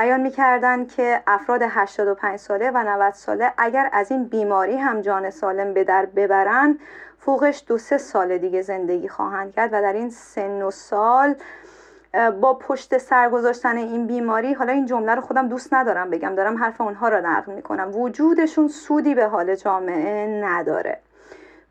بیان 0.00 0.20
می‌کردن 0.20 0.86
که 0.86 1.22
افراد 1.26 1.62
85 1.62 2.38
ساله 2.38 2.70
و 2.70 2.78
90 2.78 3.14
ساله 3.14 3.52
اگر 3.58 3.88
از 3.92 4.10
این 4.10 4.24
بیماری 4.24 4.76
هم 4.76 5.00
جان 5.00 5.30
سالم 5.30 5.74
به 5.74 5.84
در 5.84 6.06
ببرن 6.06 6.78
فوقش 7.18 7.64
دو 7.66 7.78
سه 7.78 7.98
سال 7.98 8.38
دیگه 8.38 8.62
زندگی 8.62 9.08
خواهند 9.08 9.54
کرد 9.54 9.72
و 9.72 9.82
در 9.82 9.92
این 9.92 10.10
سن 10.10 10.62
و 10.62 10.70
سال 10.70 11.34
با 12.40 12.54
پشت 12.54 12.98
سر 12.98 13.28
گذاشتن 13.30 13.76
این 13.76 14.06
بیماری 14.06 14.52
حالا 14.52 14.72
این 14.72 14.86
جمله 14.86 15.14
رو 15.14 15.20
خودم 15.20 15.48
دوست 15.48 15.74
ندارم 15.74 16.10
بگم 16.10 16.34
دارم 16.34 16.58
حرف 16.58 16.80
اونها 16.80 17.08
رو 17.08 17.26
نقل 17.26 17.52
می‌کنم. 17.52 17.96
وجودشون 17.96 18.68
سودی 18.68 19.14
به 19.14 19.26
حال 19.26 19.54
جامعه 19.54 20.44
نداره. 20.44 20.98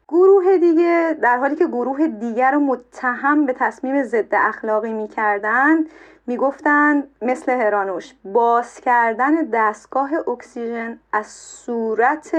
گروه 0.08 0.58
دیگه 0.58 1.18
در 1.22 1.38
حالی 1.38 1.56
که 1.56 1.68
گروه 1.68 2.08
دیگر 2.08 2.52
رو 2.52 2.60
متهم 2.60 3.46
به 3.46 3.54
تصمیم 3.54 4.04
ضد 4.04 4.36
اخلاقی 4.36 4.94
می‌کردند 4.94 5.86
می‌گفتند 6.30 7.08
مثل 7.22 7.52
هرانوش 7.52 8.14
باز 8.24 8.80
کردن 8.80 9.36
دستگاه 9.54 10.10
اکسیژن 10.28 11.00
از 11.12 11.28
صورت 11.28 12.36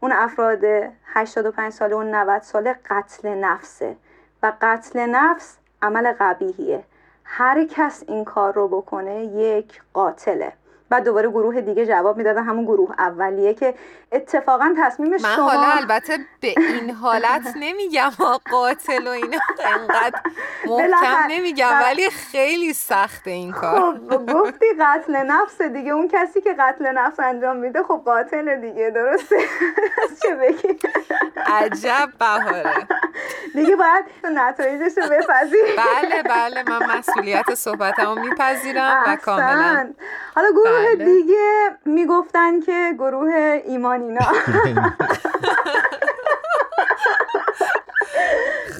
اون 0.00 0.12
افراد 0.12 0.64
85 1.04 1.72
ساله 1.72 1.96
و 1.96 2.02
90 2.02 2.42
ساله 2.42 2.76
قتل 2.90 3.28
نفسه 3.28 3.96
و 4.42 4.52
قتل 4.60 5.06
نفس 5.06 5.56
عمل 5.82 6.12
قبیهیه 6.20 6.84
هر 7.24 7.64
کس 7.64 8.04
این 8.08 8.24
کار 8.24 8.52
رو 8.52 8.68
بکنه 8.68 9.24
یک 9.24 9.82
قاتله. 9.92 10.52
بعد 10.88 11.04
دوباره 11.04 11.28
گروه 11.28 11.60
دیگه 11.60 11.86
جواب 11.86 12.16
می‌دادن 12.16 12.44
همون 12.44 12.64
گروه 12.64 12.94
اولیه 12.98 13.54
که 13.54 13.74
اتفاقا 14.12 14.74
تصمیم 14.78 15.10
من 15.10 15.18
شما 15.18 15.50
حالا 15.50 15.66
البته 15.66 16.18
به 16.40 16.54
این 16.56 16.90
حالت 16.90 17.54
نمیگم 17.64 18.10
قاتل 18.50 19.06
و 19.06 19.10
اینا 19.10 19.38
انقدر 19.64 20.20
محکم 20.66 21.26
نمیگم 21.28 21.80
ولی 21.82 22.10
خیلی 22.10 22.72
سخته 22.72 23.30
این 23.30 23.52
کار. 23.52 24.00
خب 24.10 24.32
گفتی 24.32 24.66
قتل 24.80 25.16
نفس 25.16 25.62
دیگه 25.62 25.90
اون 25.90 26.08
کسی 26.08 26.40
که 26.40 26.54
قتل 26.58 26.86
نفس 26.92 27.20
انجام 27.20 27.56
میده 27.56 27.82
خب 27.82 28.02
قاتل 28.04 28.60
دیگه 28.60 28.90
درسته؟ 28.90 29.36
چه 30.22 30.34
بگی؟ 30.34 30.78
عجب 31.46 32.08
بهاره. 32.18 32.86
دیگه 33.54 33.76
باید 33.76 34.04
نتایجش 34.24 34.98
رو 34.98 35.04
بپذیر 35.04 35.64
بله 35.76 36.22
بله 36.22 36.62
من 36.62 36.98
مسئولیت 36.98 37.54
صحبتمو 37.54 38.14
میپذیرم 38.14 39.04
و 39.06 39.16
کاملا 39.16 39.92
حالا 40.34 40.50
گروه 40.50 40.73
بله. 40.74 41.04
دیگه 41.04 41.70
می‌گفتن 41.84 42.60
که 42.60 42.94
گروه 42.98 43.62
ایمانینا 43.64 44.26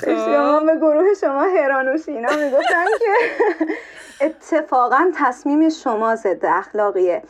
شما 0.04 0.60
به 0.60 0.76
گروه 0.76 1.14
شما 1.20 1.42
هرانوشینا 1.42 2.36
می‌گفتن 2.36 2.84
که 2.98 3.14
اتفاقا 4.20 5.10
تصمیم 5.14 5.68
شما 5.68 6.14
ضد 6.14 6.46
اخلاقیه. 6.46 7.22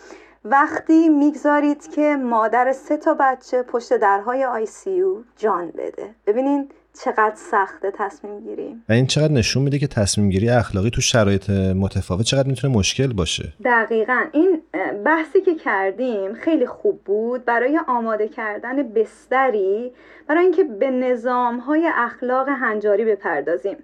وقتی 0.44 1.08
می‌گذارید 1.08 1.90
که 1.94 2.16
مادر 2.16 2.72
سه 2.72 2.96
تا 2.96 3.14
بچه 3.14 3.62
پشت 3.62 3.96
درهای 3.96 4.44
آی 4.44 4.66
سی 4.66 5.02
جان 5.36 5.70
بده. 5.70 6.14
ببینین 6.26 6.70
چقدر 7.02 7.34
سخته 7.36 7.90
تصمیم 7.90 8.40
گیری. 8.40 8.76
و 8.88 8.92
این 8.92 9.06
چقدر 9.06 9.32
نشون 9.32 9.62
میده 9.62 9.78
که 9.78 9.86
تصمیم 9.86 10.30
گیری 10.30 10.48
اخلاقی 10.48 10.90
تو 10.90 11.00
شرایط 11.00 11.50
متفاوت 11.50 12.24
چقدر 12.26 12.48
می‌تونه 12.48 12.74
مشکل 12.74 13.12
باشه. 13.12 13.52
دقیقا. 13.64 14.24
این 14.32 14.62
بحثی 15.04 15.40
که 15.40 15.54
کردیم 15.54 16.34
خیلی 16.34 16.66
خوب 16.66 17.00
بود 17.04 17.44
برای 17.44 17.80
آماده 17.88 18.28
کردن 18.28 18.82
بستری 18.82 19.92
برای 20.28 20.42
اینکه 20.42 20.64
به 20.64 20.90
نظام 20.90 21.58
های 21.58 21.90
اخلاق 21.94 22.48
هنجاری 22.48 23.04
بپردازیم. 23.04 23.76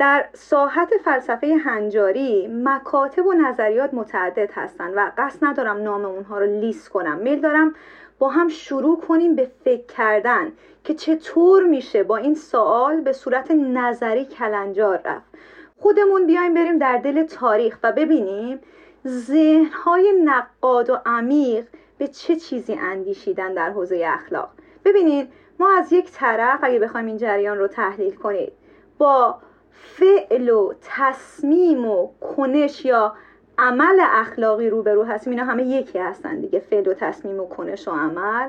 در 0.00 0.28
ساحت 0.32 0.90
فلسفه 1.04 1.56
هنجاری 1.64 2.48
مکاتب 2.48 3.26
و 3.26 3.32
نظریات 3.32 3.94
متعدد 3.94 4.50
هستند 4.54 4.92
و 4.96 5.12
قصد 5.18 5.44
ندارم 5.44 5.82
نام 5.82 6.04
اونها 6.04 6.38
رو 6.38 6.46
لیست 6.46 6.88
کنم. 6.88 7.18
میل 7.18 7.40
دارم 7.40 7.74
با 8.18 8.28
هم 8.28 8.48
شروع 8.48 9.00
کنیم 9.00 9.36
به 9.36 9.50
فکر 9.64 9.86
کردن 9.96 10.52
که 10.84 10.94
چطور 10.94 11.62
میشه 11.62 12.02
با 12.02 12.16
این 12.16 12.34
سوال 12.34 13.00
به 13.00 13.12
صورت 13.12 13.50
نظری 13.50 14.24
کلنجار 14.24 15.00
رفت. 15.04 15.34
خودمون 15.78 16.26
بیایم 16.26 16.54
بریم 16.54 16.78
در 16.78 16.96
دل 16.96 17.26
تاریخ 17.26 17.78
و 17.82 17.92
ببینیم 17.92 18.60
ذهنهای 19.06 20.12
نقاد 20.24 20.90
و 20.90 20.98
عمیق 21.06 21.64
به 21.98 22.08
چه 22.08 22.36
چیزی 22.36 22.74
اندیشیدن 22.74 23.54
در 23.54 23.70
حوزه 23.70 24.04
اخلاق. 24.06 24.50
ببینید 24.84 25.28
ما 25.58 25.78
از 25.78 25.92
یک 25.92 26.10
طرف 26.12 26.60
اگه 26.62 26.78
بخوایم 26.78 27.06
این 27.06 27.16
جریان 27.16 27.58
رو 27.58 27.66
تحلیل 27.66 28.14
کنید 28.14 28.52
با 28.98 29.38
فعل 29.72 30.48
و 30.48 30.72
تصمیم 30.82 31.86
و 31.86 32.08
کنش 32.20 32.84
یا 32.84 33.14
عمل 33.58 34.00
اخلاقی 34.00 34.70
روبرو 34.70 35.04
هستیم. 35.04 35.32
اینا 35.32 35.44
همه 35.44 35.62
یکی 35.62 35.98
هستن 35.98 36.40
دیگه 36.40 36.60
فعل 36.70 36.88
و 36.88 36.94
تصمیم 36.94 37.40
و 37.40 37.46
کنش 37.48 37.88
و 37.88 37.90
عمل. 37.90 38.48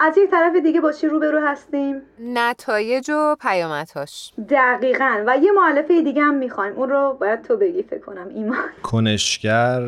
از 0.00 0.18
یک 0.18 0.30
طرف 0.30 0.56
دیگه 0.56 0.80
با 0.80 0.92
چی 0.92 1.06
روبرو 1.06 1.40
هستیم؟ 1.46 2.02
نتایج 2.20 3.10
و 3.10 3.36
پیامدهاش. 3.40 4.32
دقیقا. 4.50 5.24
و 5.26 5.36
یه 5.36 5.52
معلفه 5.52 6.02
دیگه 6.02 6.22
هم 6.22 6.34
می‌خوایم. 6.34 6.72
اون 6.72 6.90
رو 6.90 7.16
باید 7.20 7.42
تو 7.42 7.56
بگی 7.56 7.82
فکر 7.82 8.00
کنم 8.00 8.28
ایمان. 8.28 8.68
کنشگر 8.82 9.80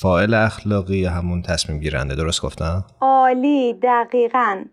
فائل 0.00 0.34
اخلاقی 0.34 1.04
همون 1.04 1.42
تصمیم 1.42 1.80
گیرنده. 1.80 2.14
درست 2.14 2.42
گفتم؟ 2.42 2.84
عالی 3.00 3.74
دقیقا. 3.82 4.64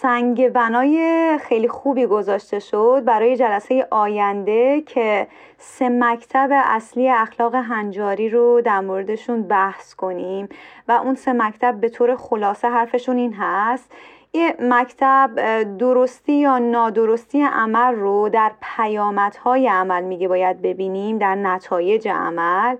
سنگ 0.00 0.48
بنای 0.48 1.38
خیلی 1.42 1.68
خوبی 1.68 2.06
گذاشته 2.06 2.58
شد 2.58 3.02
برای 3.04 3.36
جلسه 3.36 3.86
آینده 3.90 4.80
که 4.80 5.26
سه 5.58 5.88
مکتب 5.88 6.48
اصلی 6.52 7.08
اخلاق 7.08 7.54
هنجاری 7.54 8.28
رو 8.28 8.60
در 8.60 8.80
موردشون 8.80 9.42
بحث 9.42 9.94
کنیم 9.94 10.48
و 10.88 10.92
اون 10.92 11.14
سه 11.14 11.32
مکتب 11.32 11.80
به 11.80 11.88
طور 11.88 12.16
خلاصه 12.16 12.68
حرفشون 12.68 13.16
این 13.16 13.34
هست. 13.38 13.92
یه 14.32 14.56
مکتب 14.60 15.30
درستی 15.78 16.32
یا 16.32 16.58
نادرستی 16.58 17.42
عمل 17.42 17.94
رو 17.94 18.28
در 18.28 18.52
پیامدهای 18.76 19.68
عمل 19.68 20.04
میگه 20.04 20.28
باید 20.28 20.62
ببینیم 20.62 21.18
در 21.18 21.34
نتایج 21.34 22.08
عمل. 22.08 22.76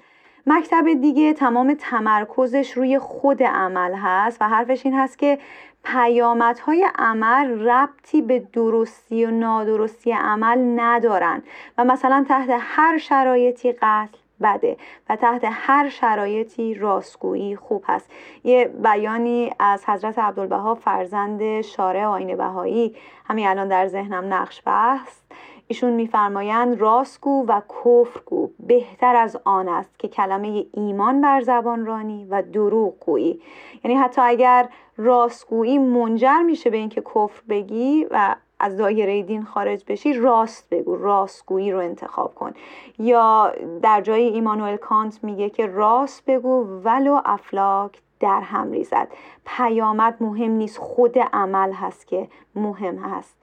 مکتب 0.49 0.85
دیگه 1.01 1.33
تمام 1.33 1.75
تمرکزش 1.75 2.71
روی 2.71 2.99
خود 2.99 3.43
عمل 3.43 3.95
هست 3.95 4.43
و 4.43 4.49
حرفش 4.49 4.87
این 4.87 4.95
هست 4.95 5.19
که 5.19 5.39
پیامدهای 5.85 6.89
عمل 6.99 7.69
ربطی 7.69 8.23
به 8.23 8.39
درستی 8.39 9.25
و 9.25 9.31
نادرستی 9.31 10.13
عمل 10.13 10.81
ندارن 10.81 11.43
و 11.79 11.85
مثلا 11.85 12.25
تحت 12.29 12.49
هر 12.61 12.99
شرایطی 12.99 13.73
قتل 13.73 14.19
بده 14.43 14.77
و 15.09 15.17
تحت 15.17 15.41
هر 15.45 15.89
شرایطی 15.89 16.75
راستگویی 16.75 17.57
خوب 17.57 17.85
هست. 17.87 18.11
یه 18.45 18.65
بیانی 18.65 19.53
از 19.59 19.89
حضرت 19.89 20.19
عبدالبها 20.19 20.75
فرزند 20.75 21.61
شارع 21.61 22.05
آین 22.05 22.37
بهایی 22.37 22.97
همین 23.25 23.47
الان 23.47 23.69
در 23.69 23.87
ذهنم 23.87 24.35
نقش 24.35 24.63
بست. 24.67 25.25
ایشون 25.69 25.93
میفرمایند 25.93 26.81
راستگو 26.81 27.45
و 27.49 27.61
کفرگو 27.61 28.51
بهتر 28.61 29.17
از 29.17 29.39
آن 29.45 29.69
است 29.69 29.99
که 29.99 30.09
کلمه 30.09 30.67
ایمان 30.73 31.21
بر 31.21 31.41
زبان 31.41 31.87
رانی 31.87 32.27
و 32.31 32.43
دروغ 32.43 32.95
گویی. 33.01 33.41
یعنی 33.85 33.97
حتی 33.97 34.21
اگر 34.21 34.69
راستگویی 34.97 35.79
منجر 35.79 36.39
میشه 36.39 36.71
به 36.71 36.77
اینکه 36.77 37.01
کفر 37.01 37.43
بگی 37.49 38.07
و 38.11 38.37
از 38.61 38.77
دایره 38.77 39.23
دین 39.23 39.45
خارج 39.45 39.85
بشی 39.89 40.13
راست 40.13 40.71
بگو 40.71 40.97
راستگویی 40.97 41.73
رو 41.73 41.79
انتخاب 41.79 42.35
کن. 42.35 42.55
یا 42.99 43.53
در 43.83 44.01
جای 44.01 44.23
ایمانوئل 44.23 44.77
کانت 44.77 45.25
میگه 45.25 45.51
که 45.51 45.67
راست 45.67 46.25
بگو 46.27 46.65
ولو 46.85 47.21
افلاک 47.25 47.99
در 48.21 48.41
هم 48.41 48.73
ریزد. 48.73 49.09
پیامد 49.45 50.17
مهم 50.21 50.51
نیست 50.51 50.79
خود 50.79 51.19
عمل 51.19 51.73
هست 51.73 52.07
که 52.07 52.29
مهم 52.55 52.97
هست. 52.99 53.37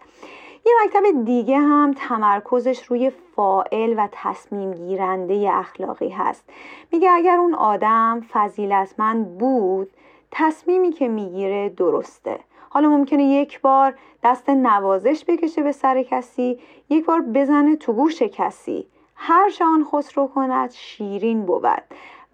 یه 0.66 0.74
مکتب 0.86 1.26
دیگه 1.26 1.58
هم 1.58 1.94
تمرکزش 1.98 2.84
روی 2.84 3.12
فائل 3.36 3.94
و 3.98 4.08
تصمیم 4.12 4.74
گیرنده 4.74 5.50
اخلاقی 5.54 6.10
هست. 6.10 6.44
میگه 6.92 7.12
اگر 7.12 7.38
اون 7.38 7.54
آدم 7.54 8.22
فضیلتمند 8.32 9.38
بود 9.38 9.90
تصمیمی 10.32 10.92
که 10.92 11.08
می‌گیره 11.08 11.70
درسته. 11.70 12.40
حالا 12.70 12.90
ممکنه 12.90 13.24
یک 13.24 13.62
بار 13.62 13.96
دست 14.24 14.50
نوازش 14.50 15.26
بکشه 15.28 15.64
به 15.64 15.72
سر 15.72 16.04
کسی 16.04 16.60
یک 16.90 17.06
بار 17.06 17.22
بزنه 17.22 17.76
تو 17.76 17.94
گوش 17.94 18.22
کسی. 18.22 18.88
هر 19.16 19.52
آن 19.62 19.86
خسرو 19.92 20.28
کند 20.28 20.72
شیرین 20.72 21.46
بود. 21.46 21.84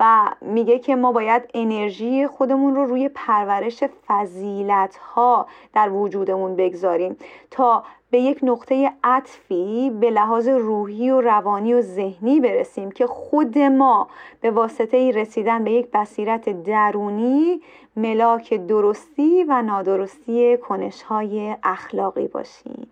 و 0.02 0.32
میگه 0.42 0.80
که 0.80 0.96
ما 0.96 1.12
باید 1.12 1.50
انرژی 1.54 2.28
خودمون 2.28 2.76
رو 2.76 2.86
روی 2.86 3.10
پرورش 3.10 3.84
فضیلت 4.08 4.96
ها 4.96 5.48
در 5.74 5.90
وجودمون 5.90 6.56
بگذاریم 6.56 7.18
تا 7.52 7.84
به 8.12 8.20
یک 8.20 8.40
نقطه 8.44 8.92
عطفی 9.04 9.90
به 10.00 10.10
لحاظ 10.10 10.48
روحی 10.48 11.10
و 11.10 11.22
روانی 11.22 11.74
و 11.74 11.82
ذهنی 11.82 12.40
برسیم 12.40 12.92
که 12.92 13.08
خود 13.08 13.58
ما 13.58 14.08
به 14.42 14.52
واسطه 14.52 15.12
رسیدن 15.12 15.64
به 15.64 15.72
یک 15.72 15.88
بصیرت 15.94 16.64
درونی 16.64 17.62
ملاک 17.96 18.54
درستی 18.54 19.44
و 19.44 19.62
نادرستی 19.62 20.58
کنشهای 20.58 21.56
اخلاقی 21.64 22.28
باشیم. 22.28 22.88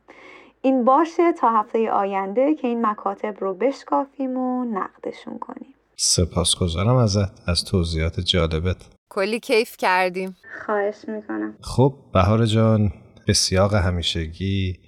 این 0.62 0.84
باشه 0.84 1.34
تا 1.34 1.50
هفته 1.50 1.91
آینده 1.91 2.54
که 2.54 2.67
این 2.67 2.86
مکاتب 2.86 3.36
رو 3.39 3.54
بشکافیم 3.54 4.38
و 4.38 4.65
نقدشون 4.65 5.39
کنیم. 5.39 5.74
سپاسگزارم 6.01 6.95
ازت 6.95 7.49
از 7.49 7.63
توضیحات 7.63 8.19
جالبت. 8.19 8.77
کلی 9.09 9.39
کیف 9.39 9.77
کردیم. 9.77 10.35
خواهش 10.65 10.95
می‌کنم. 11.07 11.55
خب 11.62 11.95
بهار 12.13 12.45
جان 12.45 12.93
به 13.27 13.33
سیاق 13.33 13.73
همیشگی 13.73 14.79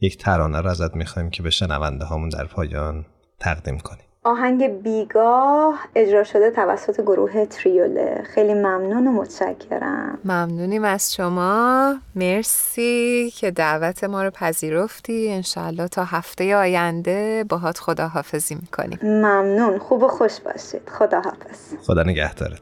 یک 0.00 0.18
ترانه 0.18 0.60
رو 0.60 0.70
ازت 0.70 0.94
می‌خوایم 0.94 1.30
که 1.30 1.42
به 1.42 1.50
شنونده 1.50 2.04
هامون 2.04 2.28
در 2.28 2.44
پایان 2.44 3.06
تقدیم 3.40 3.78
کنیم. 3.78 4.07
آهنگ 4.28 4.82
بیگاه 4.82 5.78
اجرا 5.94 6.24
شده 6.24 6.50
توسط 6.50 7.00
گروه 7.00 7.46
تریوله 7.46 8.22
خیلی 8.34 8.54
ممنون 8.54 9.06
و 9.06 9.12
متشکرم. 9.12 10.18
ممنونیم 10.24 10.84
از 10.84 11.14
شما. 11.14 11.94
مرسی 12.16 13.32
که 13.36 13.50
دعوت 13.50 14.04
ما 14.04 14.22
رو 14.22 14.30
پذیرفتی. 14.30 15.28
انشالله 15.32 15.88
تا 15.88 16.04
هفته 16.04 16.56
آینده 16.56 17.44
باهات 17.48 17.78
خداحافظی 17.78 18.54
می‌کنیم. 18.54 18.98
ممنون. 19.02 19.78
خوب 19.78 20.02
و 20.02 20.08
خوش 20.08 20.40
باشید. 20.40 20.88
خداحافظ. 20.88 21.74
خدا 21.86 22.02
نگهدارت. 22.02 22.60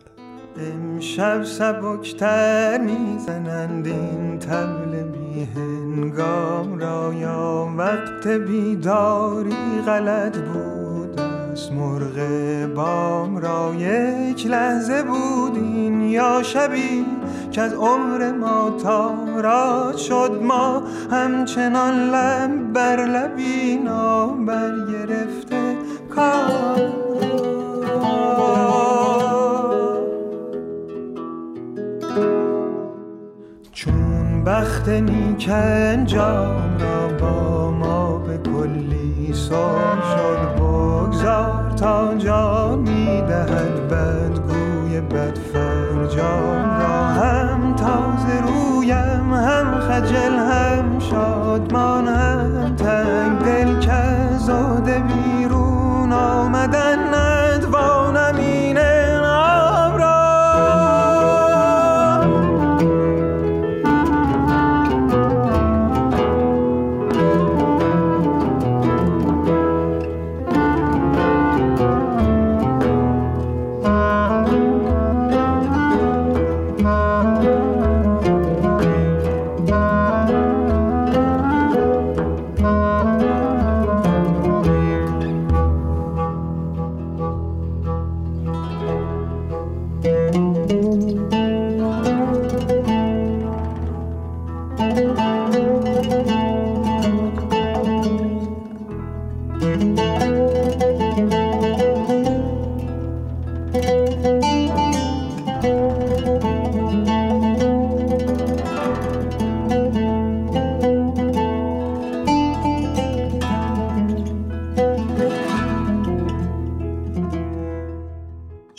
امشب 0.59 1.45
سبکتر 1.45 2.79
می‌زنند 2.79 3.87
این 3.87 4.39
تبل 4.39 5.03
بی 5.03 5.49
هنگام 5.57 6.79
را. 6.79 7.15
یا 7.15 7.69
وقت 7.79 8.27
بیداری 8.27 9.83
غلط 9.87 10.37
بود 10.39 11.21
از 11.57 11.73
مرغ 11.73 12.19
بام 12.75 13.37
را 13.38 13.75
یک 13.75 14.47
لحظه 14.47 15.03
بودین 15.03 16.01
یا 16.01 16.42
شبی 16.42 17.07
که 17.51 17.62
از 17.62 17.73
عمر 17.75 18.33
ما 18.33 18.71
تارا 18.83 19.97
شد 19.97 20.40
ما 20.42 20.83
همچنان 21.11 22.11
لب 22.11 22.73
بر 22.73 23.07
لبی 23.07 23.77
بر 24.47 24.73
گرفته 24.92 25.77
کار. 26.14 27.07
بخت 34.47 34.88
نیک 34.88 35.49
انجام 35.53 36.79
را 36.79 37.09
با 37.21 37.71
ما 37.71 38.19
به 38.19 38.38
کلی 38.38 39.33
سر 39.35 40.01
شد 40.16 40.66
بگذار 41.17 41.71
تا 41.71 42.15
جا 42.19 42.77
می‌دهد 42.77 43.89
بدگوی 43.89 45.01
بد. 45.01 45.36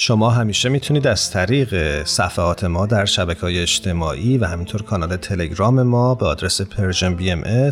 شما 0.07 0.29
همیشه 0.29 0.69
می‌تونید 0.69 1.07
از 1.07 1.31
طریق 1.31 2.03
صفحات 2.03 2.63
ما 2.63 2.85
در 2.85 3.05
شبکه 3.05 3.41
های 3.41 3.59
اجتماعی 3.59 4.37
و 4.37 4.45
همینطور 4.45 4.81
کانال 4.81 5.15
تلگرام 5.15 5.83
ما 5.83 6.15
به 6.15 6.25
آدرس 6.25 6.61
Persian 6.61 7.15
BMS 7.15 7.69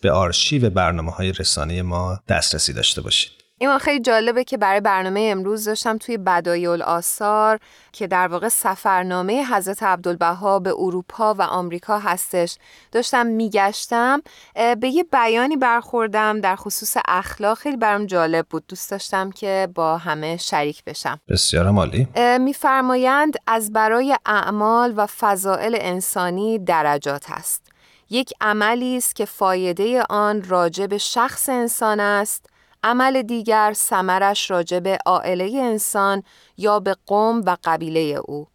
به 0.00 0.12
آرشیو 0.12 0.70
برنامه 0.70 1.12
های 1.12 1.32
رسانه 1.32 1.82
ما 1.82 2.20
دسترسی 2.28 2.72
داشته 2.72 3.00
باشید. 3.00 3.43
این 3.58 3.78
خیلی 3.78 4.00
جالبه 4.00 4.44
که 4.44 4.56
برای 4.56 4.80
برنامه 4.80 5.28
امروز 5.32 5.64
داشتم 5.64 5.98
توی 5.98 6.18
بدایع 6.18 6.68
الاثار 6.68 7.58
که 7.92 8.06
در 8.06 8.28
واقع 8.28 8.48
سفرنامه 8.48 9.44
حضرت 9.54 9.82
عبدالبها 9.82 10.58
به 10.58 10.74
اروپا 10.78 11.34
و 11.34 11.42
آمریکا 11.42 11.98
هستش. 11.98 12.56
داشتم 12.92 13.26
میگشتم 13.26 14.22
به 14.54 14.88
یه 14.88 15.04
بیانی 15.04 15.56
برخوردم 15.56 16.40
در 16.40 16.56
خصوص 16.56 16.96
اخلاق. 17.08 17.58
خیلی 17.58 17.76
برام 17.76 18.06
جالب 18.06 18.46
بود. 18.50 18.64
دوست 18.68 18.90
داشتم 18.90 19.30
که 19.30 19.68
با 19.74 19.98
همه 19.98 20.36
شریک 20.36 20.84
بشم. 20.84 21.20
بسیار 21.28 21.66
عالی. 21.66 22.08
میفرمایند 22.38 23.34
از 23.46 23.72
برای 23.72 24.16
اعمال 24.26 24.94
و 24.96 25.06
فضائل 25.06 25.76
انسانی 25.80 26.58
درجات 26.58 27.24
است. 27.28 27.72
یک 28.10 28.32
عملی 28.40 28.96
است 28.96 29.16
که 29.16 29.24
فایده 29.24 30.02
آن 30.10 30.42
راجع 30.42 30.86
به 30.86 30.98
شخص 30.98 31.48
انسان 31.48 32.00
است. 32.00 32.46
عمل 32.84 33.22
دیگر 33.22 33.72
سمرش 33.76 34.50
راجع 34.50 34.78
به 34.78 34.98
عائله 35.06 35.60
انسان 35.62 36.22
یا 36.56 36.80
به 36.80 36.96
قوم 37.06 37.42
و 37.46 37.56
قبیله 37.64 38.00
او. 38.00 38.46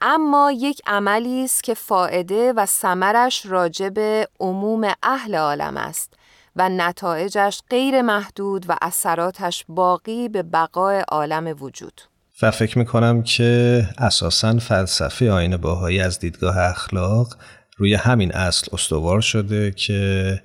اما 0.00 0.52
یک 0.52 0.80
عملی 0.86 1.44
است 1.44 1.64
که 1.64 1.74
فائده 1.74 2.52
و 2.52 2.66
سمرش 2.66 3.46
راجع 3.46 3.88
به 3.88 4.28
عموم 4.40 4.92
اهل 5.02 5.34
عالم 5.34 5.76
است 5.76 6.14
و 6.56 6.68
نتایجش 6.68 7.60
غیر 7.70 8.02
محدود 8.02 8.64
و 8.68 8.76
اثراتش 8.82 9.64
باقی 9.68 10.28
به 10.28 10.42
بقای 10.42 11.04
عالم 11.08 11.56
وجود. 11.60 12.00
و 12.42 12.50
فکر 12.50 12.78
می‌کنم 12.78 13.22
که 13.22 13.82
اساسا 13.98 14.58
فلسفه 14.58 15.30
آین 15.30 15.56
باهایی 15.56 16.00
از 16.00 16.18
دیدگاه 16.18 16.58
اخلاق 16.58 17.36
روی 17.76 17.94
همین 17.94 18.34
اصل 18.34 18.66
استوار 18.72 19.20
شده 19.20 19.70
که 19.70 20.42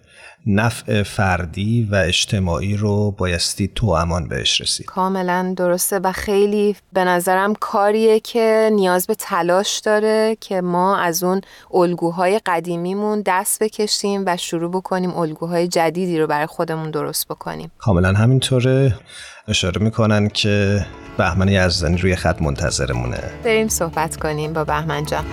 نفع 0.48 1.04
فردی 1.04 1.88
و 1.92 1.96
اجتماعی 1.96 2.78
رو 2.78 3.12
بایستی 3.12 3.72
تو 3.76 3.88
امان 3.88 4.28
بهش 4.28 4.62
رسید. 4.62 4.86
کاملا 4.86 5.54
درسته 5.58 6.00
و 6.00 6.12
خیلی 6.12 6.76
به 6.94 7.04
نظرم 7.04 7.56
کاریه 7.56 8.20
که 8.20 8.70
نیاز 8.74 9.08
به 9.08 9.16
تلاش 9.16 9.80
داره 9.80 10.38
که 10.42 10.62
ما 10.62 10.98
از 10.98 11.24
اون 11.24 11.42
الگوهای 11.74 12.40
قدیمیمون 12.46 13.24
دست 13.26 13.64
بکشیم 13.64 14.24
و 14.28 14.38
شروع 14.38 14.72
بکنیم 14.72 15.18
الگوهای 15.18 15.68
جدیدی 15.68 16.20
رو 16.20 16.28
برای 16.28 16.46
خودمون 16.46 16.92
درست 16.92 17.28
بکنیم. 17.28 17.72
کاملا 17.78 18.14
همینطوره. 18.14 18.96
اشاره 19.48 19.82
می‌کنن 19.82 20.28
که 20.28 20.86
بهمن 21.18 21.48
یزدانی 21.48 21.98
روی 21.98 22.16
خط 22.16 22.42
منتظرمونه. 22.42 23.20
بریم 23.44 23.68
صحبت 23.68 24.16
کنیم 24.16 24.54
با 24.54 24.64
بهمن 24.64 25.06
جان. 25.06 25.26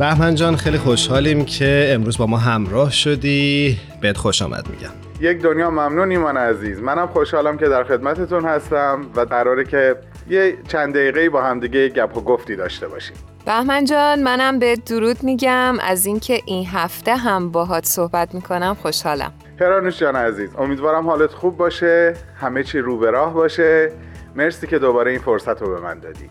بهمن 0.00 0.34
جان 0.34 0.56
خیلی 0.56 0.78
خوشحالیم 0.78 1.44
که 1.44 1.90
امروز 1.94 2.18
با 2.18 2.26
ما 2.26 2.36
همراه 2.36 2.90
شدی. 2.90 3.78
بهت 4.00 4.16
خوش 4.16 4.42
آمد 4.42 4.68
میگم. 4.70 4.90
یک 5.20 5.42
دنیا 5.42 5.70
ممنون 5.70 6.10
ایمان 6.10 6.36
عزیز. 6.36 6.80
منم 6.80 7.06
خوشحالم 7.06 7.58
که 7.58 7.68
در 7.68 7.84
خدمتتون 7.84 8.44
هستم 8.44 9.06
و 9.16 9.20
قراره 9.20 9.64
که 9.64 9.96
یه 10.30 10.56
چند 10.68 10.94
دقیقه 10.94 11.30
با 11.30 11.42
همدیگه 11.42 11.88
گپ 11.88 12.16
و 12.16 12.20
گفتی 12.20 12.56
داشته 12.56 12.88
باشیم. 12.88 13.16
بهمن 13.46 13.84
جان 13.84 14.22
منم 14.22 14.58
به 14.58 14.76
درود 14.86 15.22
میگم. 15.22 15.76
از 15.80 16.06
اینکه 16.06 16.40
این 16.46 16.66
هفته 16.66 17.16
هم 17.16 17.50
باهات 17.50 17.86
صحبت 17.86 18.34
می‌کنم 18.34 18.76
خوشحالم. 18.82 19.32
هرانوش 19.60 19.98
جان 19.98 20.16
عزیز 20.16 20.50
امیدوارم 20.58 21.08
حالت 21.08 21.32
خوب 21.32 21.56
باشه 21.56 22.14
همه 22.40 22.62
چی 22.62 22.78
رو 22.78 22.98
به 22.98 23.10
راه 23.10 23.34
باشه. 23.34 23.92
مرسی 24.34 24.66
که 24.66 24.78
دوباره 24.78 25.10
این 25.10 25.20
فرصت 25.20 25.62
رو 25.62 25.74
به 25.74 25.80
من 25.80 25.98
دادی. 25.98 26.30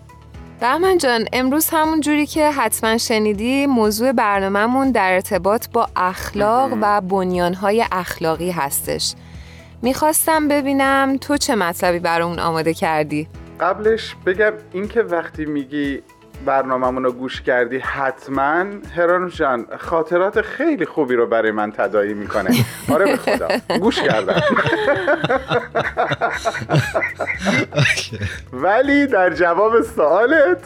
بهمن 0.59 0.97
جان 0.97 1.25
امروز 1.33 1.69
همون 1.69 2.01
جوری 2.01 2.25
که 2.25 2.51
حتما 2.51 2.97
شنیدی 2.97 3.67
موضوع 3.67 4.11
برنامهمون 4.11 4.91
در 4.91 5.13
ارتباط 5.13 5.67
با 5.73 5.89
اخلاق 5.95 6.77
و 6.81 7.01
بنیانهای 7.01 7.85
اخلاقی 7.91 8.51
هستش. 8.51 9.15
می‌خواستم 9.81 10.47
ببینم 10.47 11.17
تو 11.21 11.37
چه 11.37 11.55
مطلبی 11.55 11.99
برامون 11.99 12.39
آماده 12.39 12.73
کردی؟ 12.73 13.27
قبلش 13.59 14.15
بگم 14.25 14.53
اینکه 14.73 15.01
وقتی 15.01 15.45
میگی 15.45 16.01
برنامه‌مون 16.45 17.03
رو 17.03 17.11
گوش 17.11 17.41
کردی 17.41 17.77
حتما. 17.77 18.65
هرانوش 18.95 19.37
جان 19.37 19.65
خاطرات 19.79 20.41
خیلی 20.41 20.85
خوبی 20.85 21.15
رو 21.15 21.27
برای 21.27 21.51
من 21.51 21.71
تدایی 21.71 22.13
می‌کنه. 22.13 22.49
آره 22.93 23.05
به 23.05 23.17
خدا. 23.17 23.47
گوش 23.79 24.01
کردم. 24.01 24.41
ولی 28.53 29.07
در 29.07 29.29
جواب 29.29 29.81
سوالت 29.81 30.63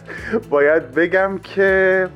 باید 0.49 0.91
بگم 0.91 1.39
که 1.43 2.09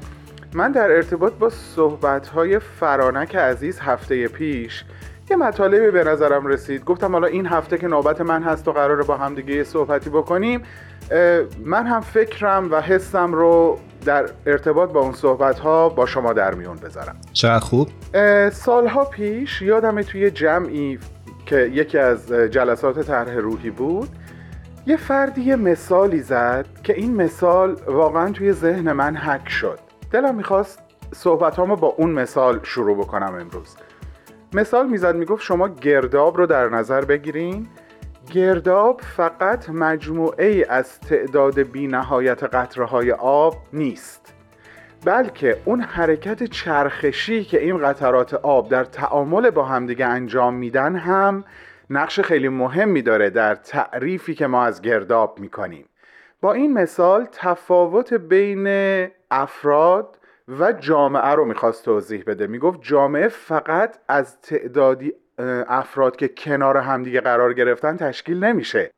من 0.53 0.71
در 0.71 0.91
ارتباط 0.91 1.33
با 1.33 1.49
صحبت‌های 1.49 2.59
فرانک 2.59 3.35
عزیز 3.35 3.79
هفته 3.79 4.27
پیش 4.27 4.83
یه 5.29 5.37
مطالبی 5.37 5.91
به 5.91 6.03
نظرم 6.03 6.47
رسید. 6.47 6.85
گفتم 6.85 7.11
حالا 7.11 7.27
این 7.27 7.45
هفته 7.45 7.77
که 7.77 7.87
نوبت 7.87 8.21
من 8.21 8.43
هست 8.43 8.67
و 8.67 8.71
قراره 8.71 9.03
با 9.03 9.17
هم 9.17 9.35
دیگه 9.35 9.63
صحبتی 9.63 10.09
بکنیم 10.09 10.63
من 11.65 11.87
هم 11.87 12.01
فکرم 12.01 12.71
و 12.71 12.81
حسم 12.81 13.33
رو 13.33 13.79
در 14.05 14.29
ارتباط 14.45 14.89
با 14.89 14.99
اون 14.99 15.13
صحبت 15.13 15.59
ها 15.59 15.89
با 15.89 16.05
شما 16.05 16.33
در 16.33 16.55
میون 16.55 16.75
بذارم. 16.75 17.15
چقدر 17.33 17.59
خوب؟ 17.59 17.89
سالها 18.49 19.05
پیش 19.05 19.61
یادم 19.61 20.01
توی 20.01 20.31
جمعی 20.31 20.99
که 21.45 21.55
یکی 21.55 21.97
از 21.97 22.31
جلسات 22.31 22.99
طرح 22.99 23.33
روحی 23.33 23.69
بود 23.69 24.09
یه 24.85 24.97
فردی 24.97 25.41
یه 25.41 25.55
مثالی 25.55 26.19
زد 26.19 26.65
که 26.83 26.93
این 26.93 27.15
مثال 27.15 27.77
واقعا 27.87 28.31
توی 28.31 28.53
ذهن 28.53 28.91
من 28.91 29.15
حک 29.15 29.49
شد. 29.49 29.79
دلم 30.11 30.35
می‌خواست 30.35 30.79
صحبت 31.13 31.59
با 31.59 31.87
اون 31.87 32.11
مثال 32.11 32.59
شروع 32.63 32.97
بکنم 32.97 33.33
امروز. 33.33 33.75
مثال 34.53 34.87
می‌زد 34.87 35.15
می‌گفت 35.15 35.43
شما 35.43 35.67
گرداب 35.69 36.37
رو 36.37 36.45
در 36.45 36.69
نظر 36.69 37.05
بگیرین. 37.05 37.67
گرداب 38.31 39.01
فقط 39.01 39.69
مجموعه 39.69 40.45
ای 40.45 40.63
از 40.63 40.99
تعداد 40.99 41.59
بی 41.59 41.87
نهایت 41.87 42.43
قطره 42.43 42.85
های 42.85 43.11
آب 43.11 43.55
نیست 43.73 44.33
بلکه 45.05 45.57
اون 45.65 45.81
حرکت 45.81 46.43
چرخشی 46.43 47.43
که 47.43 47.61
این 47.61 47.77
قطرات 47.77 48.33
آب 48.33 48.69
در 48.69 48.83
تعامل 48.83 49.49
با 49.49 49.63
همدیگه 49.63 50.05
انجام 50.05 50.53
میدن 50.53 50.95
هم 50.95 51.43
نقش 51.89 52.19
خیلی 52.19 52.49
مهمی 52.49 53.01
داره 53.01 53.29
در 53.29 53.55
تعریفی 53.55 54.35
که 54.35 54.47
ما 54.47 54.65
از 54.65 54.81
گرداب 54.81 55.39
می‌کنیم. 55.39 55.85
با 56.41 56.53
این 56.53 56.73
مثال 56.73 57.27
تفاوت 57.31 58.13
بین 58.13 58.67
افراد 59.31 60.16
و 60.47 60.71
جامعه 60.71 61.31
رو 61.31 61.45
می‌خواست 61.45 61.85
توضیح 61.85 62.23
بده. 62.27 62.47
می‌گفت 62.47 62.79
جامعه 62.81 63.27
فقط 63.27 63.97
از 64.07 64.41
تعدادی 64.41 65.13
افراد 65.67 66.15
که 66.15 66.27
کنار 66.27 66.77
همدیگه 66.77 67.21
قرار 67.21 67.53
گرفتن 67.53 67.97
تشکیل 67.97 68.43
نمیشه. 68.43 68.91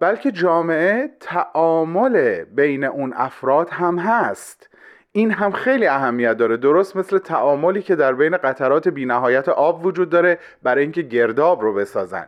بلکه 0.00 0.32
جامعه 0.32 1.10
تعامل 1.20 2.44
بین 2.44 2.84
اون 2.84 3.12
افراد 3.16 3.68
هم 3.70 3.98
هست. 3.98 4.68
این 5.12 5.30
هم 5.30 5.52
خیلی 5.52 5.86
اهمیت 5.86 6.36
داره. 6.36 6.56
درست 6.56 6.96
مثل 6.96 7.18
تعاملی 7.18 7.82
که 7.82 7.96
در 7.96 8.12
بین 8.12 8.36
قطرات 8.36 8.88
بینهایت 8.88 9.48
آب 9.48 9.86
وجود 9.86 10.10
داره 10.10 10.38
برای 10.62 10.82
اینکه 10.82 11.02
گرداب 11.02 11.62
رو 11.62 11.74
بسازن. 11.74 12.26